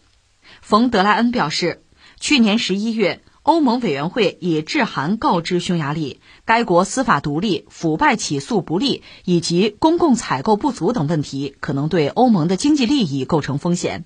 [0.62, 1.84] 冯德莱恩表示，
[2.20, 3.22] 去年十一月。
[3.50, 14.06] 欧盟委员会已致函告知匈牙利，该国司法独立、腐败起诉不力以及公共采购不足等问题，可能对欧盟的经济利益构成风险。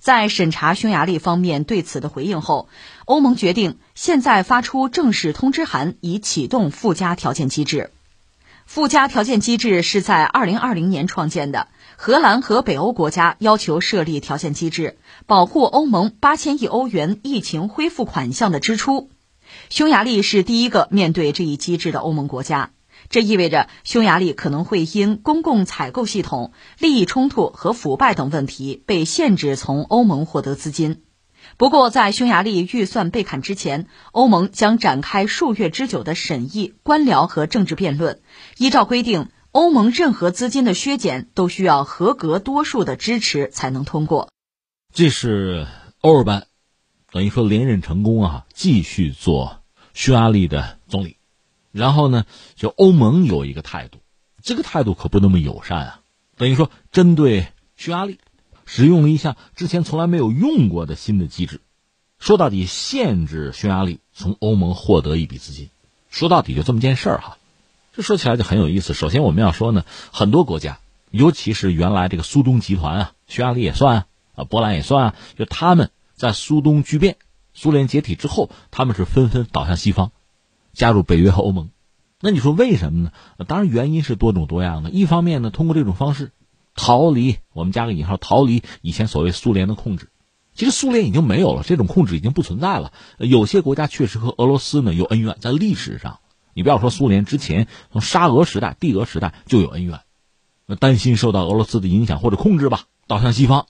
[0.00, 2.68] 在审查匈牙利方面对此的回应后，
[3.06, 7.90] 欧盟决定现在发出正式通知函，以启动附加条件机制。
[8.66, 11.68] 附加条件机制是在2020年创建的。
[12.06, 19.08] 荷兰和北欧国家要求设立条件机制，保护欧盟八千亿欧元疫情恢复款项的支出。
[19.70, 22.72] 匈牙利是第一个面对这一机制的欧盟国家，
[23.08, 31.04] 这意味着匈牙利可能会因公共采购系统、利益冲突和腐败等问题被限制从欧盟获得资金。
[31.56, 38.20] 不过，在匈牙利预算被砍之前，欧盟将展开数月之久的审议、官僚和政治辩论。
[38.58, 39.28] 依照规定。
[39.54, 44.28] 欧盟任何资金的削减都需要合格多数的支持才能通过。
[44.92, 45.68] 这是
[46.00, 46.48] 欧尔班，
[47.12, 49.62] 等于说连任成功啊，继续做
[49.92, 51.18] 匈牙利的总理。
[51.70, 53.98] 然后呢，就欧盟有一个态度，
[54.42, 56.00] 这个态度可不那么友善啊。
[56.36, 58.18] 等于说针对匈牙利，
[58.66, 61.60] 使用了一项之前从来没有用过的新的机制，
[62.18, 65.70] 说到底限制匈牙利从欧盟获得一笔资金。
[66.10, 67.38] 说到底就这么件事儿哈。
[67.96, 68.92] 这说起来就很有意思。
[68.92, 70.80] 首先，我们要说呢，很多国家，
[71.12, 77.18] 尤其是原来这个苏东集团啊，匈牙利也算啊，啊，波兰也算啊，就他们在苏东剧变、
[77.52, 80.10] 苏联解体之后，他们是纷纷倒向西方，
[80.72, 81.70] 加入北约和欧盟。
[82.20, 83.12] 那你说为什么呢？
[83.46, 84.90] 当然原因是多种多样的。
[84.90, 86.32] 一方面呢，通过这种方式
[86.74, 90.08] 逃离，我们加个引号，逃离以前所谓苏联的控制。
[90.56, 92.92] 其实苏联已经没有了，这种控制已经不存在了。
[93.18, 96.18] 有些国家确实和俄罗斯呢有恩怨，在历史上。
[96.54, 100.00] 你不要说苏联之前，从沙俄时代、帝俄时代就有恩怨，
[100.66, 103.66] 那担心受到俄罗斯的影响或者控制吧，倒向西方，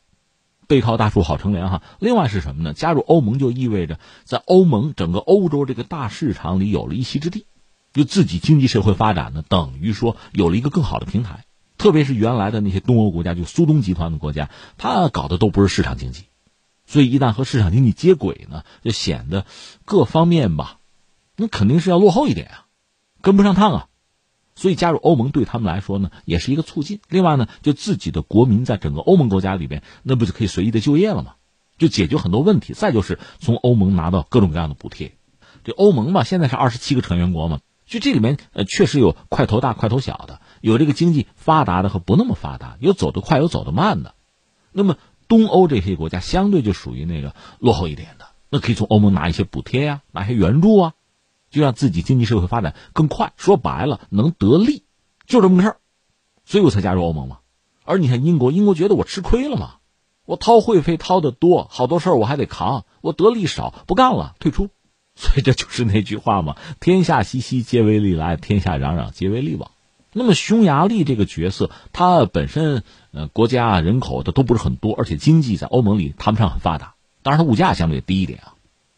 [0.67, 1.83] 背靠大树好乘凉哈。
[1.99, 2.73] 另外是什么呢？
[2.73, 7.47] 加入欧盟就意味着在欧盟整个欧洲这个大市场里有了一席之地，
[7.93, 11.45] 就自己经济社会发展呢，等于说有了一个更好的平台。
[11.77, 16.25] 特别是原来的那些东欧国家，就苏东集团的国家，他搞的都不是市场经济，
[16.87, 19.45] 所以一旦和市场经济接轨呢，就显得
[19.85, 20.79] 各方面吧，
[21.37, 22.64] 那肯定是要落后一点啊。
[23.25, 23.87] 跟不上趟啊，
[24.55, 27.01] 所以加入欧盟对他们来说呢，也是一个促进。
[27.09, 31.37] 另外呢，就自己的国民在整个欧盟国家里边，那不就可以随意的就业了吗？
[31.79, 32.75] 就解决很多问题。
[32.75, 35.15] 再就是从欧盟拿到各种各样的补贴。
[35.65, 44.15] 这欧盟嘛，现在是二十七个成员国嘛，就这里面呃，确实有块头大块头小的，有这个经济发达的和不那么发达，有走得快有走得慢的。
[44.71, 50.93] 那么东欧这些国家相对就属于那个落后一点的，那可以从欧盟拿一些补贴呀，拿一些援助啊。
[51.55, 54.83] 就让自己经济社会发展更快，说白了能得利，
[55.27, 55.77] 就这么个事儿，
[56.45, 57.39] 所以我才加入欧盟嘛。
[57.85, 59.77] 而你看英国，英国觉得我吃亏了嘛，
[60.25, 64.69] 我掏会费掏的多，好多事儿我还得扛，我得利少，不干了，退出。
[65.17, 69.71] 所以这就是那句话嘛：天下熙熙，皆为利来；天下攘攘，皆为利往。
[70.13, 78.55] 那么匈牙利这个角色，它本身呃国家人口的都不是很多，而且经济在欧盟里谈不上很发达，当然它物价相对低一点啊。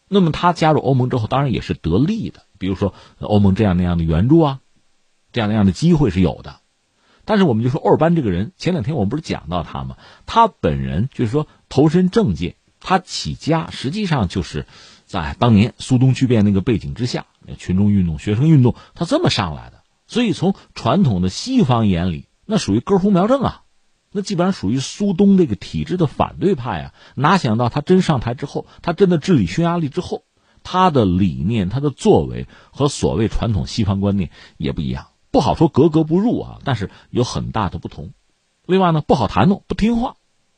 [0.07, 2.43] 那么他加入欧盟之后，当然也是得利的。
[2.57, 4.59] 比如说欧盟这样那样的援助啊，
[5.31, 6.61] 这样那样的机会是有的。
[7.25, 9.97] 但是我们就说欧尔班这个人，前两天我不是讲到他吗？
[10.25, 14.65] 他本人就是说投身政界，他起家实际上就是
[15.05, 17.25] 在当年苏东剧变那个背景之下，
[17.57, 19.83] 群众运动、学生运动，他这么上来的。
[20.07, 23.63] 所以从传统的西方眼里，那属于根红苗正啊。
[24.11, 30.23] 那基本上属于苏东这个体制的反对派啊，哪想到他真上台之后，他真的治理匈牙利之后，
[30.63, 38.11] 他的理念、他的作为和所谓传统西方观念也不一样，不好说格格不入啊，但是有很大的不同。
[38.65, 40.15] 另外呢，不好谈弄，不听话，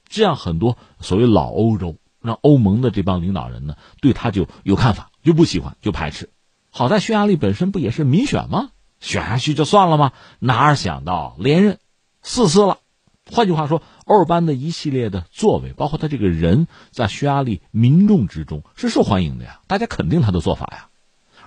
[0.08, 6.30] 这样很多所谓老欧洲，让欧盟的这帮领导人呢，对他就有看法，就不喜欢，就排斥。
[6.72, 8.70] 好在匈牙利本身不也是民选吗？
[9.00, 10.12] 选下去就算了吗？
[10.40, 11.80] 哪想到连任
[12.22, 12.78] 四次了。
[13.32, 20.90] 换句话说，欧尔班的一系列的作为，包括他这个人，在匈牙利民众之中是受欢迎的呀，大家肯定他的做法呀。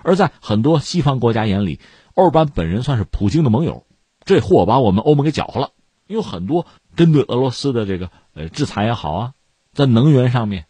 [0.01, 1.79] 而在很多西方国家眼里，
[2.13, 3.85] 欧尔班本人算是普京的盟友，
[4.23, 5.71] 这货把我们欧盟给搅和了。
[6.07, 6.65] 有很多
[6.95, 9.33] 针对俄罗斯的这个呃制裁也好啊，
[9.73, 10.65] 在能源上面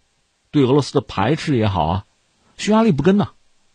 [0.52, 2.06] 对俄罗斯的排斥也好啊，
[2.58, 3.30] 匈牙利不跟呐，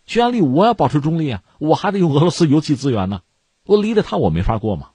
[0.07, 3.23] 匈牙利我要保持中立啊，我还得用俄罗斯油气资源呢，
[3.65, 4.91] 我离了他我没法过嘛。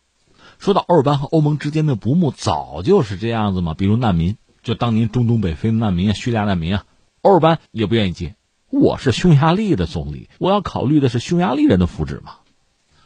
[0.64, 3.74] 说到欧尔班和欧盟之间的不睦，早就是这样子嘛。
[3.74, 6.86] 比如难民，就当年中东北非的难民啊，叙利亚难民啊，
[7.22, 8.38] 欧尔班也不愿意接。
[8.70, 12.36] 我是匈牙利的总理，我要考虑的是匈牙利人的福祉嘛。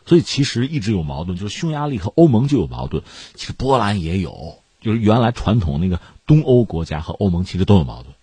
[0.06, 3.02] 所以其实一直有矛盾，就是匈牙利和欧盟就有矛盾。
[3.34, 8.14] 其实波兰也有，就是原来传统那个东欧国家和欧盟其实都有矛盾。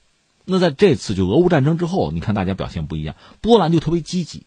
[0.44, 4.46] 那在这次就俄乌战争之后，你看大家表现不一样，波兰就特别积极，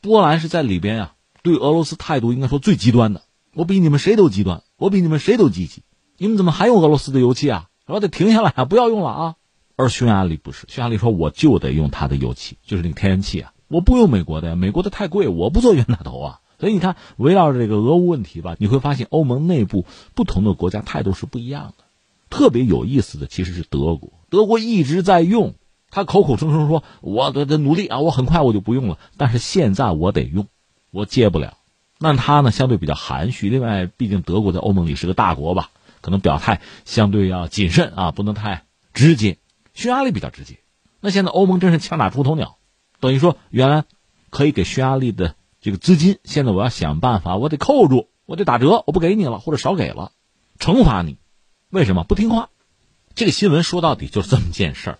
[0.00, 3.20] 波兰是在里边啊，对俄罗斯态度应该说最极端的。
[3.54, 5.82] 我比你们谁都极端，我比你们谁都积极。
[6.16, 7.66] 你们怎么还用俄罗斯的油气啊？
[7.86, 9.34] 我得停下来啊，不要用了啊！
[9.76, 16.40] 而匈牙利不是，匈牙利说我就得用它的油气，就是那个天然气啊，我不用美国的呀，美国的太贵，我不做冤大头啊。
[16.58, 19.84] 所以你看，围绕着这个俄乌问题吧，你会发现欧盟内部
[20.14, 21.84] 不同的国家态度是不一样的。
[22.30, 24.12] 特别有意思的其实是德国。
[24.30, 25.54] 德国一直在用，
[25.90, 28.98] 他口口声声说我的的努力啊，我很快我就不用了。
[29.16, 30.46] 但是现在我得用，
[30.90, 31.58] 我戒不了。
[32.02, 33.48] 那他呢，相对比较含蓄。
[33.48, 39.38] 另外，毕竟德国在欧盟里是个大国吧，可能表态相对要谨慎啊，不能太直接。
[39.72, 40.58] 匈牙利比较直接。
[41.00, 42.56] 那现在欧盟真是枪打出头鸟，
[42.98, 43.84] 等于说原来
[44.30, 50.10] 可以给匈牙利的这个资金，现在我要想办法，我得扣住，我得打折，我不给你了，或者少给了，
[50.58, 51.18] 惩罚你。
[51.70, 52.50] 为什么不听话？
[53.14, 54.98] 这个新闻说到底就是这么件事儿，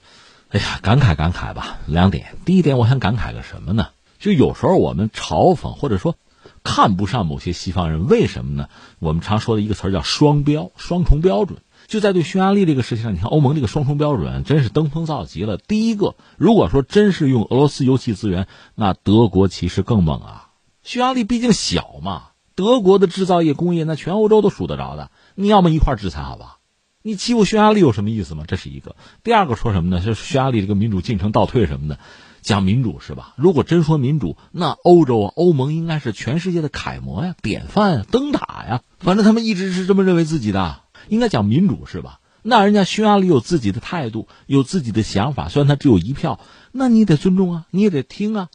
[0.50, 1.80] 哎呀，感慨感慨吧。
[1.86, 3.88] 两点，第一点，我想感慨个什么呢？
[4.18, 6.16] 就有时候我们嘲讽或者说
[6.64, 8.68] 看不上某些西方人，为什么呢？
[8.98, 11.60] 我们常说的一个词儿叫双标、双重标准。
[11.88, 15.56] 就在对匈牙利这个事情上，你看欧盟这个双重标准真是登峰造极了。
[15.56, 20.50] 第一个，如果说真是用俄罗斯油气资源，那德国其实更猛啊。
[20.84, 26.58] 匈牙利毕竟小嘛，德国的制造业工业那全欧洲都数得着的，你要么一块制裁好吧？
[27.02, 28.44] 你欺负匈牙利有什么意思吗？
[28.46, 28.94] 这是一个。
[29.24, 30.00] 第二个说什么呢？
[30.00, 31.98] 就是匈牙利这个民主进程倒退什么的，
[32.42, 33.34] 讲民主是吧？
[33.36, 38.82] 如果真说民主，那欧洲啊，欧盟应该是全世界的楷模呀、典范呀、灯塔呀。
[38.98, 42.18] 反正他们一直是这么认为自己的，应该讲民主是吧？
[42.42, 46.40] 那人家匈牙利有自己的态度，有自己的想法，虽然他只有一票，
[46.72, 48.48] 那你得尊重啊，你也得听啊。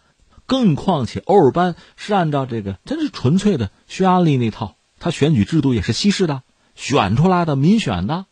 [0.46, 6.44] 更况且欧尔班是按照这个真是纯粹的匈牙利那套，他选举制度也是西式的，
[6.76, 8.26] 选出来的民选的。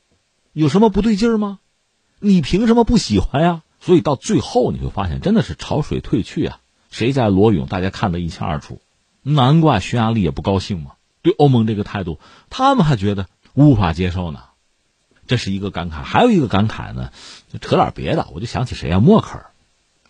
[0.51, 1.59] 有什么不对劲吗？
[2.19, 3.61] 你凭什么不喜欢呀？
[3.85, 6.57] 所以到最后你会发现，真的是潮水退去啊！
[6.89, 8.81] 谁在裸泳，大家看得一清二楚。
[9.21, 12.19] 难怪匈牙利也不高兴嘛，对欧盟这个态度，
[12.49, 14.39] 他们还觉得无法接受呢。
[15.27, 17.11] 这是一个感慨，还有一个感慨呢，
[17.53, 18.99] 就扯点别的，我就想起谁呀？
[18.99, 19.51] 默克尔，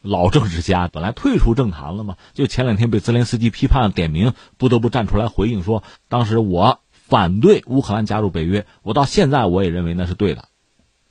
[0.01, 6.79] 老政治家，本来退出政坛了嘛，就前两天被泽连斯基批判点名，不得不站出来回应说，当时我。
[7.07, 10.45] 反对乌克兰加入北约，我到现在我也认为那是对的。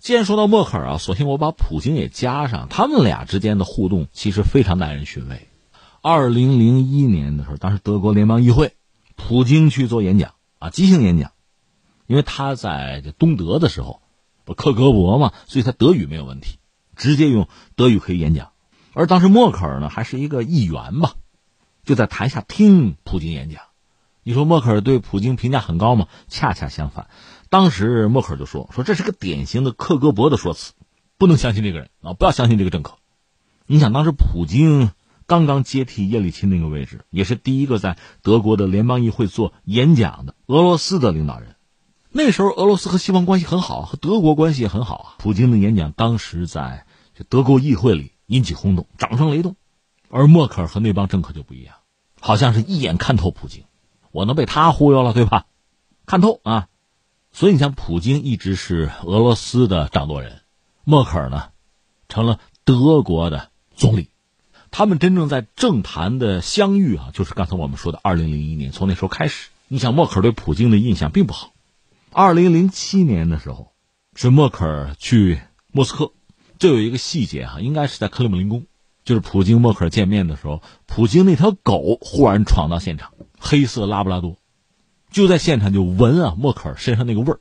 [0.04, 5.48] 既然说到默克尔啊，索性我把普京也加上，他们俩之间的互动其实非常耐人寻味。
[6.02, 8.74] 二零零一年的时候，当时德国联邦议会，
[9.16, 11.32] 普京去做演讲啊，即兴演讲，
[12.06, 14.02] 因为他在这东德的时候，
[14.44, 16.58] 不克格勃嘛，所以他德语没有问题，
[16.96, 18.50] 直接用德语可以演讲。
[18.92, 21.14] 而当时默克尔呢，还是一个议员吧，
[21.82, 23.62] 就在台下听普京演讲。
[24.26, 26.08] 你说默克尔对普京评价很高吗？
[26.28, 27.08] 恰恰相反，
[27.54, 30.72] 当时默克尔就说：“说这是个典型的克格勃的说辞，
[31.18, 32.96] 不能相信这个人啊，不要相信这个政客。”
[33.68, 34.90] 你想，当时普京
[35.26, 41.54] 刚刚接替叶利钦那个位置，也是第一个在德国的联邦议会做演讲的俄罗斯的领导人。
[42.10, 45.14] 那时候，俄罗斯和西方关系很好，和德国关系也很好啊。
[45.18, 46.86] 普京的演讲当时在
[47.28, 49.54] 德国议会里引起轰动，掌声雷动。
[50.10, 51.76] 而默克尔和那帮政客就不一样，
[52.20, 53.62] 好像是一眼看透普京。
[54.10, 55.46] 我能被他忽悠了，对吧？
[56.04, 56.66] 看透啊！
[57.36, 60.42] 所以你像普京一直是俄罗斯的掌舵人，
[60.84, 61.48] 默克尔呢，
[62.08, 64.08] 成了德国的总理。
[64.70, 69.48] 他们真正在政坛的相遇啊，就是刚才我们说的二零零一年，从那时候开始。
[69.66, 71.52] 你想，默克尔对普京的印象并不好。
[72.12, 73.72] 二零零七年的时候，
[74.14, 75.40] 是默克尔去
[75.72, 76.12] 莫斯科，
[76.60, 78.66] 这有一个细节哈，应该是在克里姆林宫，
[79.04, 83.10] 就是普京默克尔见面的时候，普京那条狗忽然闯到现场。
[83.40, 84.36] 黑色拉布拉多，
[85.14, 87.38] 就在现场就闻啊默克尔身上那个味儿，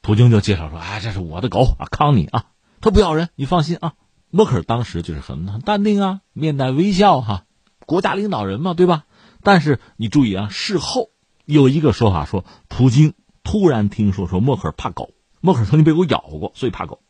[0.00, 2.46] 普京就介绍说：“哎，这是我的狗啊，康尼啊，
[2.80, 3.92] 他不咬人，你放心啊。”
[4.32, 7.44] 默克尔当时就是很很淡定啊，面带微笑哈，
[7.84, 9.04] 国家领导人嘛，对吧？
[9.42, 11.10] 但是你注意啊，事后
[11.44, 13.12] 有一个说法说，普京
[13.44, 15.10] 突然听说说默克尔怕狗，
[15.42, 17.00] 默克尔曾经被狗咬过，所以怕狗，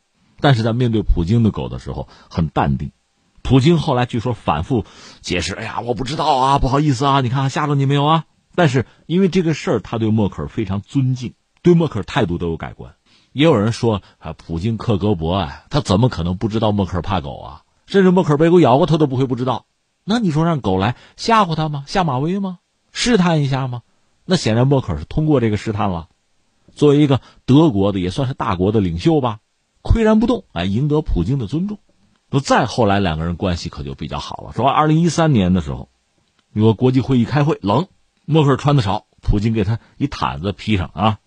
[0.40, 2.90] 但是在面对普京的狗的时候很淡定。
[3.42, 4.84] 普京后来据说反复
[5.20, 8.24] 解释：“哎呀，我不知道啊，不好意思啊，你看吓着你没有啊？”
[8.54, 12.94] 但是因为这个事儿，他对默克尔非常尊敬，对默克尔态度都有改观。
[13.32, 17.62] 也有人说：“啊，普京克格勃啊，他怎么可能不知道默克尔怕狗啊？
[17.86, 19.66] 甚至默克尔被狗咬过，他都不会不知道。”
[20.04, 21.84] 那你说让狗来吓唬他吗？
[21.86, 22.58] 下马威吗？
[22.92, 23.82] 试探一下吗？
[24.24, 26.08] 那显然默克尔是通过这个试探了。
[26.74, 29.38] 作为一个德国的也算是大国的领袖吧，
[29.82, 31.78] 岿然不动，哎，赢得普京的尊重。
[32.30, 34.52] 那再后来两个人关系可就比较好了。
[34.52, 35.88] 说二零一三年的时候，
[36.52, 37.86] 有个国际会议开会，冷，
[38.32, 41.18] 默克尔穿的少，普京给他一毯子披上啊。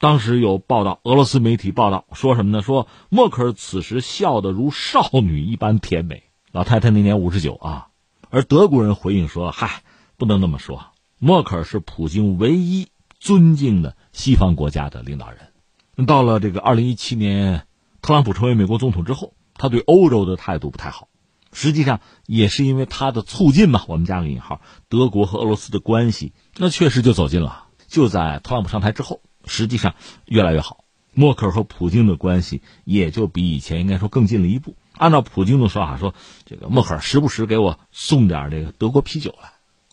[0.00, 2.62] 当时有报道，俄罗斯媒体报道说什么呢？
[2.62, 6.22] 说默克尔此时笑得如少女一般甜美。
[6.52, 7.88] 老太太那年五十九啊。
[8.30, 9.82] 而德国人回应说：“嗨，
[10.16, 10.86] 不能那么说，
[11.18, 12.88] 默克尔是普京唯一
[13.20, 16.06] 尊敬的西方国家的领导人。
[16.06, 17.66] 到了这个二零一七年，
[18.00, 21.08] 特朗普成为美国总统之后，他对欧洲的态度不太好。
[21.56, 27.64] 实际上也是因为他的促进嘛，我们加个引号，德国和俄罗斯的关系那确实就走近了。
[27.88, 29.94] 就在特朗普上台之后。”实际上
[30.24, 30.82] 越来越好，
[31.14, 34.74] 默克尔和普京的关系也就比以前应该说更近了一步。
[34.98, 39.52] 按照普京的说法说，这个默克尔时不时给我送点这个德国啤酒来。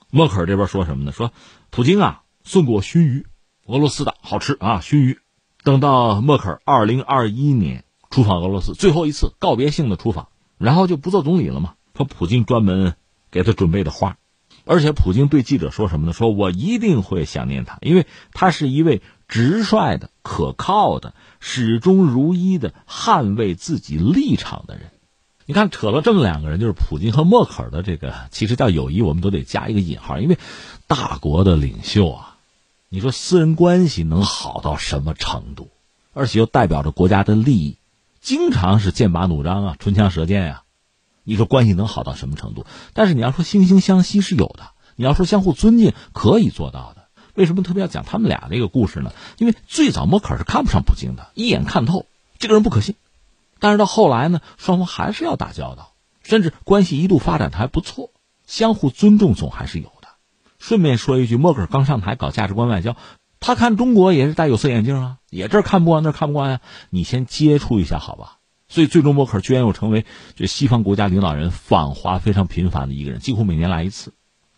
[0.09, 1.11] 默克尔这边说什么呢？
[1.11, 1.32] 说
[1.70, 3.28] 普京啊送给我熏鱼，
[3.68, 5.20] 俄罗斯的好吃啊熏鱼。
[5.64, 10.30] 等到默克尔二零二一年出访俄罗斯最后一次告别性的出访，
[10.64, 11.74] 然后就不做总理了嘛。
[11.95, 12.95] 说普京专门
[13.32, 14.18] 给他准备的花。
[14.66, 16.14] 而且普京对记者说什么呢？
[16.14, 24.91] 说我一定会想念他，因为他是一位直率的、可靠的、始终如一的捍卫自己立场的人。
[25.45, 30.38] 你看，扯了这么两个人，就是普京和默克尔的这个，其实叫友谊，我们都得加一个引号，因为
[30.88, 32.38] 大国的领袖啊，
[32.88, 35.70] 你说私人关系能好到什么程度？
[36.14, 37.76] 而且又代表着国家的利益，
[38.24, 40.63] 经常是剑拔弩张啊，唇枪舌剑呀。
[41.26, 42.65] 你说关系能好到什么程度？
[42.93, 47.03] 但是你要说惺惺相惜是有的，你要说相互尊敬可以做到的。
[47.34, 49.11] 为什么特别要讲他们俩这个故事呢？
[49.38, 52.05] 因为最早默克尔是看不上普京的，一眼看透
[52.39, 52.95] 这个人不可信。
[53.59, 55.91] 但是到后来呢，双方还是要打交道，
[56.24, 58.11] 甚至关系一度发展的还不错，
[58.47, 60.07] 相互尊重总还是有的。
[60.59, 62.95] 顺便说一句，默克尔刚上台搞价值观外交，
[63.41, 66.62] 他看中国也是戴有色眼镜啊，也这看不惯那看不惯呀。
[66.90, 68.40] 你先接触一下好吧。
[68.70, 70.04] 所以，最终默克尔居然又成为
[70.36, 74.14] 这西方国家领导人访华非常频繁的一个人，几乎每年来一次。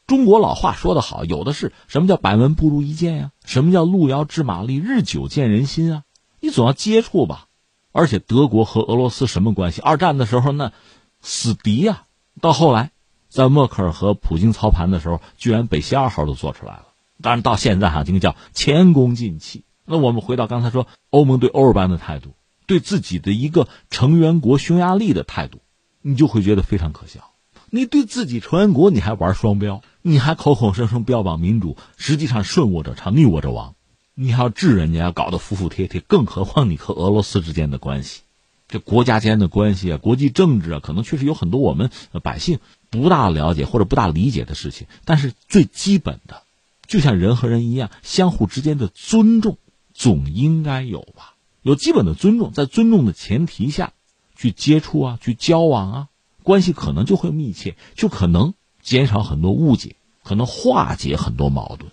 [0.08, 3.32] 中国老话说得好，有的是什么叫百闻不如一见呀？
[3.44, 6.04] 什么叫路遥知马力，日久见人心啊？
[6.40, 7.48] 你总要接触吧。
[7.92, 9.82] 而且德国和俄罗斯什么关系？
[9.82, 10.72] 二战的时候那
[11.20, 12.04] 死敌呀。
[12.40, 12.92] 到后来，
[13.28, 16.86] 在默克尔和普京操盘的时候，居然北溪二号都做出来了。
[17.22, 19.65] 当然，到现在哈，这个叫前功尽弃。
[19.86, 22.34] 那我们回到刚才说欧盟对欧尔班的态度。
[22.68, 25.60] 对自己的一个成员国匈牙利的态度，
[26.02, 27.30] 你就会觉得非常可笑。
[27.70, 33.76] 你对自己成员国你还玩双标，你还口口声声标榜民主，实际上顺我者昌，逆我者亡。
[34.16, 38.22] 你还要治人家，搞得服服帖帖，更何况你和俄罗斯之间的关系，
[38.68, 41.92] 这国家间的关系啊，国际政治啊，可能确实有很多我们
[42.24, 42.58] 百姓
[42.90, 44.88] 不大了解或者不大理解的事情。
[45.06, 46.42] 但是最基本的，
[46.88, 49.60] 就像人和人一样，相互之间的尊重
[49.96, 51.34] 总应该有吧。
[51.64, 53.94] 有基本的尊重，在尊重的前提下，
[54.36, 56.08] 去接触啊，去交往啊，
[56.44, 61.92] 关系可能就会密切，就可能减少很多误解，可能化解很多矛盾。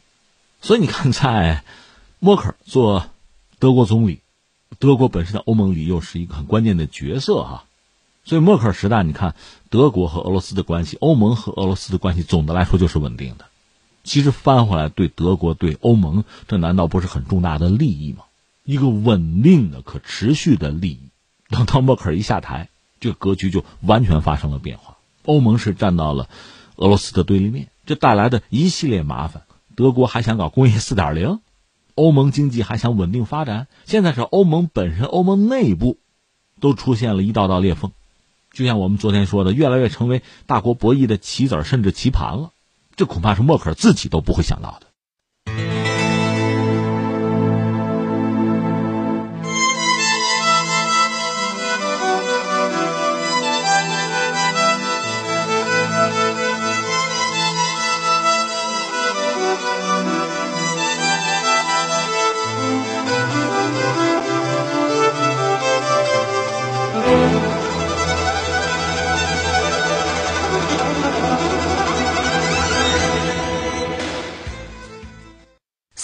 [0.61, 1.65] 所以你看，在
[2.19, 3.07] 默克尔做
[3.59, 4.21] 德国总理，
[4.79, 7.65] 德国本身在欧盟里又是一个很关键的角色哈。
[8.25, 9.35] 所以默克尔时代，你看
[9.71, 13.47] 德国和俄罗斯的关系，欧盟和俄罗斯的关系，总的来说就是稳定的。
[14.05, 18.25] 其实翻回来，对德国、对欧盟，这难道不是很重大的利益吗？
[18.65, 21.01] 一个稳定的、可持续的利益。
[21.49, 22.69] 等到默克尔一下台，
[23.01, 24.97] 这个格局就完全发生了变化。
[25.25, 26.29] 欧盟是站到了
[26.77, 29.43] 俄罗斯的对立面，这带来的一系列麻烦。
[29.75, 31.41] 德国还想搞工业四点零，
[31.95, 33.67] 欧盟经济还想稳定发展。
[33.85, 35.99] 现在是欧盟本身、欧盟内部
[36.61, 37.93] 都出现了一道道裂缝，
[38.53, 42.52] 就像我们昨天说的，越来越成为大国博弈的棋子甚至棋盘了。
[42.97, 44.92] 这恐怕是默克尔自己都不会想到的。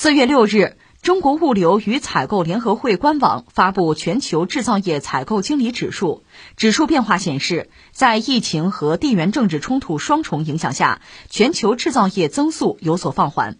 [0.08, 6.24] 四月六日，中国物流与采购联合会官网发布全球制造业采购经理指数。
[6.56, 13.58] 指数变化显示，在疫情和地缘政治冲突双重影响下，全球制造业增速有所放缓。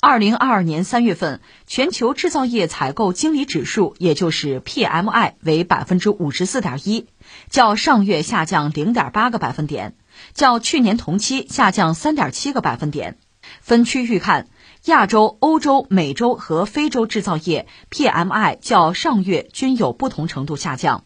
[0.00, 7.06] 二零二二年三月份，全球制造业采购经理指数，也就是 PMI 为百分之五十四点一，
[7.50, 9.94] 较上月下降零点八个百分点。
[10.32, 13.18] 较去年同期下降三点七个百分点。
[13.60, 14.48] 分区域看，
[14.86, 21.04] 亚洲、欧洲、美洲和非洲制造业 PMI 较上月均有不同程度下降，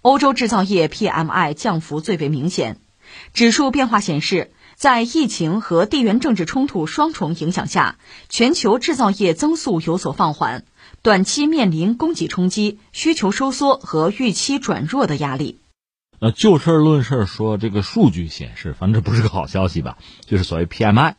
[0.00, 2.78] 欧洲制造业 PMI 降幅最为明显。
[3.32, 7.96] 指数变化显示，在疫情和地缘政治冲突双重影响下，
[8.28, 10.64] 全球制造业增速有所放缓，
[11.02, 15.60] 短期面临供给冲击、需求收缩和预期转弱的压力。
[16.18, 19.98] 呃，就事论事说，这个数据显示，反正这不是个好消息吧？
[20.26, 21.14] 就是所谓 PMI，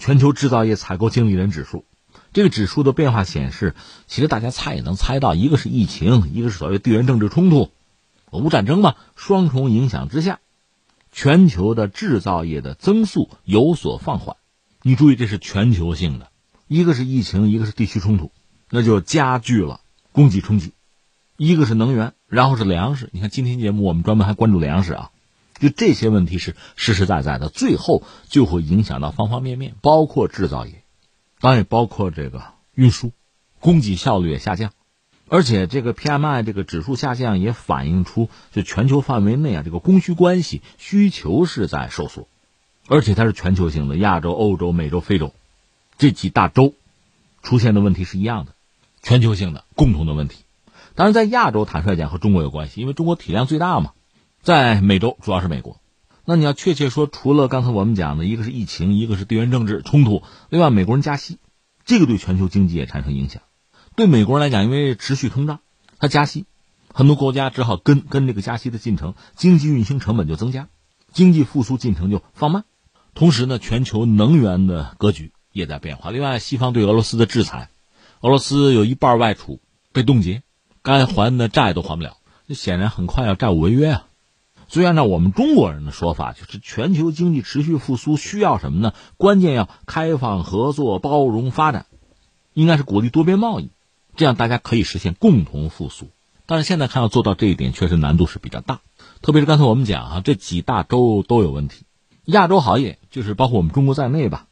[0.00, 1.84] 全球制造业采购经理人指数。
[2.32, 3.74] 这个指数的变化显示，
[4.06, 7.70] 其实大家猜也能猜到，一个是疫情，一个是所谓地缘政治冲突、
[8.30, 10.40] 俄乌战争嘛，双重影响之下。
[11.12, 14.36] 全球的制造业的增速有所放缓，
[14.82, 16.28] 你注意这是全球性的，
[16.66, 18.32] 一个是疫情，一个是地区冲突，
[18.68, 19.80] 那就加剧了
[20.10, 20.72] 供给冲击。
[21.36, 23.10] 一个是能源，然后是粮食。
[23.12, 25.10] 你看今天节目我们专门还关注粮食啊，
[25.64, 30.84] 就这些问题是实实在在的，最后就会影响到方方面面，包括制造业，
[31.40, 32.42] 当然也包括这个
[32.74, 33.12] 运输，
[33.60, 34.72] 供给效率也下降。
[35.26, 42.28] 而且这个 PMI 这个指数下降也反映出，就全球范围内啊，这个供需关系需求是在收缩，
[42.86, 45.32] 而且它是全球性的，亚洲、欧洲、美洲、非洲
[45.96, 46.74] 这几大洲
[47.42, 48.52] 出现的问题是一样的，
[49.02, 50.44] 全球性的共同的问题。
[50.94, 53.92] 当然，在亚洲坦率讲和中国有关系，因为中国体量最大嘛。
[54.44, 55.80] 在美洲主要是美国，
[56.26, 61.38] 那你要确切说，除了刚才我们讲的一个是疫情，一个是地缘政治冲突，另外美国人加息，
[61.86, 63.40] 这个对全球经济也产生影响。
[63.96, 65.60] 对美国人来讲，因为持续通胀，
[65.98, 66.44] 它加息，
[66.92, 70.68] 很多国家只好跟跟这个加息的进程，经济运行成本就增加，
[71.10, 72.64] 经济复苏进程就放慢。
[73.14, 76.10] 同时呢，全球能源的格局也在变化。
[76.10, 77.70] 另外，西方对俄罗斯的制裁，
[78.20, 79.62] 俄罗斯有一半外储
[79.94, 80.42] 被冻结，
[80.82, 84.06] 该还的债都还不了，这显然很快要债务违约啊。
[84.74, 88.92] 所以，按照我们中国人的说法，就是全球经济持续复苏需要什么呢？
[89.16, 91.86] 关键要开放、合作、包容、发展，
[92.54, 93.70] 应该是鼓励多边贸易。
[94.16, 96.08] 这样大家可以实现共同复苏，
[96.46, 98.80] 但是现在看要做到这一点，确实难度是比较大。
[99.22, 101.84] 特别是刚才我们讲啊，这几大洲都有问题，
[102.24, 104.48] 亚洲好一点，就是包括我们中国在内吧，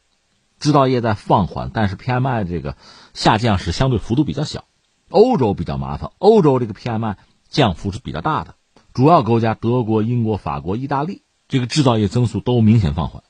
[0.57, 2.77] 制造业在放缓，但是 PMI 这个
[3.13, 4.63] 下降是相对幅度比较小。
[5.09, 7.17] 欧洲比较麻烦，欧洲这个 PMI
[7.49, 8.55] 降幅是比较大的，
[8.93, 13.23] 主要国家德国、英国、法国、意大利这个制造业增速都明显放缓。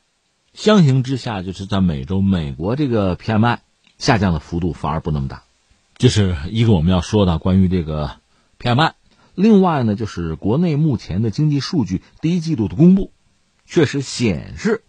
[0.54, 3.60] 相形之下，就是在美洲，美国这个 PMI
[3.98, 5.44] 下降的幅度反而不那么大。
[5.98, 8.18] 这是一个我们要说的关于这个
[8.60, 8.92] PMI，
[9.36, 13.14] 另外呢，就是国内目前的经济数据第一季度的公布，
[13.66, 14.84] 确实显示，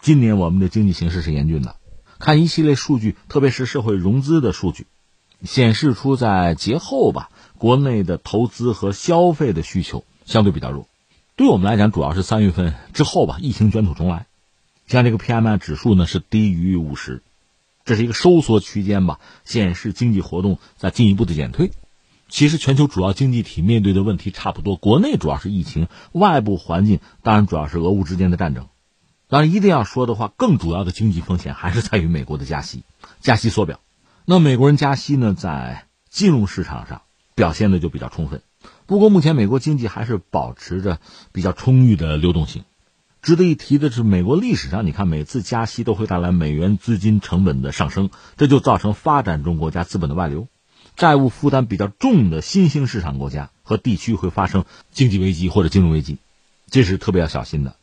[0.00, 1.74] 今年我们的经济形势是严峻的。
[2.20, 4.86] 看一系列数据，特别是社会融资的数据，
[5.42, 10.88] 显示出在节后吧，国内的投资和消费的需求相对比较弱。
[11.36, 14.26] 对我们来讲，主要是三月份之后吧，疫情卷土重来，
[14.86, 17.22] 像这个 PMI 指数呢是低于五十。
[17.84, 21.72] 这是一个收缩区间吧，显示经济活动在进一步的减退。
[22.28, 28.68] 其实全球主要经济体面对的问题差不多，国内主要是疫情，外部环境当然主要是俄乌之间的战争。
[29.28, 32.84] 当然，一定要说的话，更主要的经济风险还是在于美国的加息，
[33.20, 33.80] 加息缩表。
[34.24, 37.02] 那美国人加息呢，在金融市场上
[37.34, 38.42] 表现的就比较充分。
[38.92, 41.00] 不过目前美国经济还是保持着
[41.32, 42.64] 比较充裕的流动性。
[43.22, 50.46] 值得一提的是，美国历史上，你看每次加息都会带来美元资金成本的上升，这就造成发展中国家资本的外流，
[50.94, 56.18] 债务负担比较重的新兴市场国家和地区会发生经济危机或者金融危机，
[56.70, 57.76] 这是特别要小心的。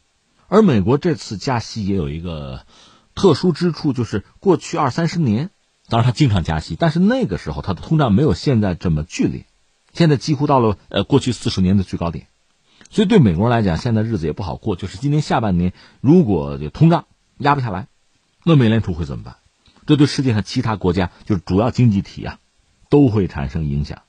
[0.47, 2.67] 而美国这次加息也有一个
[3.15, 5.49] 特殊之处，就是过去二三十年，
[5.87, 9.47] 当然它经常加息，但是那个时候它的通胀没有现在这么剧烈，
[9.93, 12.27] 现在几乎到了呃过去四十年的最高点。
[12.89, 14.75] 所以对美国人来讲，现在日子也不好过。
[14.75, 17.05] 就是今年下半年，如果这通胀
[17.37, 17.87] 压不下来，
[18.43, 19.35] 那美联储会怎么办？
[19.85, 22.39] 这对世界上其他国家，就是主要经济体啊，
[22.89, 24.01] 都会产生影响。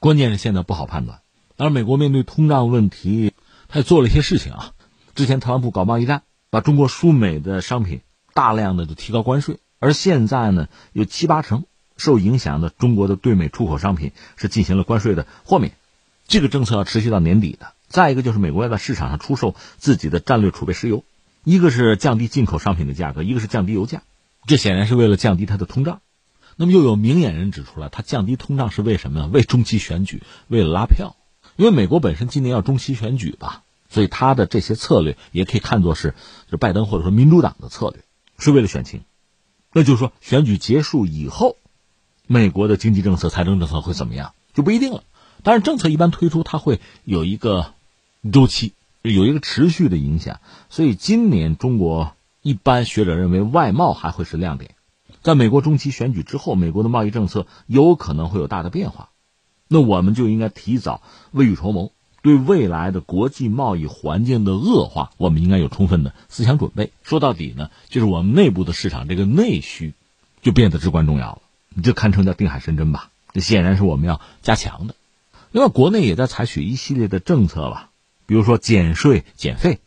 [0.00, 1.20] 关键是现在不好判断。
[1.56, 3.32] 当然美国面对通胀问题，
[3.68, 4.72] 他也做了一些事情啊。
[5.14, 8.00] 之前特朗普搞贸易战，把中国输美的商品
[8.34, 11.64] 大量的就提高关税，而现在呢，有七八成
[11.96, 15.72] 受影响的中国的对美出口商品是进行了关税的豁免。
[16.28, 17.72] 这个政策要持续到年底的。
[17.88, 21.04] 再一个就是美国要在市场上出售自己的战略储备石油，
[21.44, 24.02] 一个是降低进口商品的价格，一个是降低油价，
[24.46, 26.00] 这显然是为了降低它的通胀。
[26.56, 29.28] 那么又有明眼人指出来，它降低通胀是为什么呢？
[29.28, 31.14] 为中期选举，为了拉票。
[31.54, 36.14] 因为美国本身今年要中期选举吧，所以它的这些策略也可以看作是，
[36.50, 38.02] 就拜登或者说民主党的策略，
[38.38, 39.02] 是为了选情。
[39.72, 41.56] 那就是说，选举结束以后，
[42.26, 45.02] 美国的经济政策、财政政策会怎么样，就不一定了。
[45.42, 47.74] 但是政策一般推出，它会有一个。
[48.32, 48.72] 周期
[49.02, 50.40] 有一个持续的影响。
[50.68, 54.72] 所以今年中国一般学者认为外贸还会是亮点。
[55.22, 59.10] 在美国中期选举之后，美国的贸易政策有可能会有大的变化，
[59.68, 66.90] 那我们就应该提早未雨绸缪，对未来的国际贸易环境的恶化，我们应该有充分的思想准备。
[67.04, 69.94] 说到底呢，就是我们内部的市场这个内需
[70.42, 71.42] 就变得至关重要了，
[71.76, 73.10] 你就堪称叫定海神针吧。
[73.32, 74.94] 这显然是我们要加强的。
[75.50, 77.90] 另外，国内也在采取一系列的政策吧，
[78.24, 79.80] 比如说减税减费，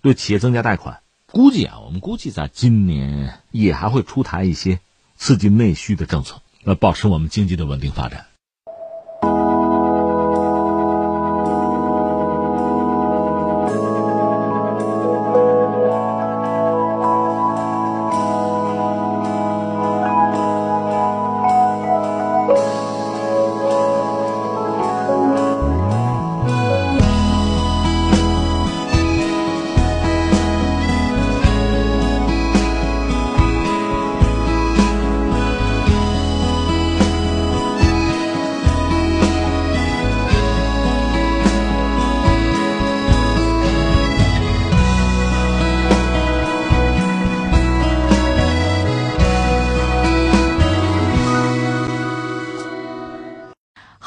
[0.00, 1.00] 对企业增加贷款。
[1.30, 4.80] 估计啊，我们估计在今年也还会出台一些
[5.16, 8.27] 刺激内需的政策，来保持我们经济的稳定发展。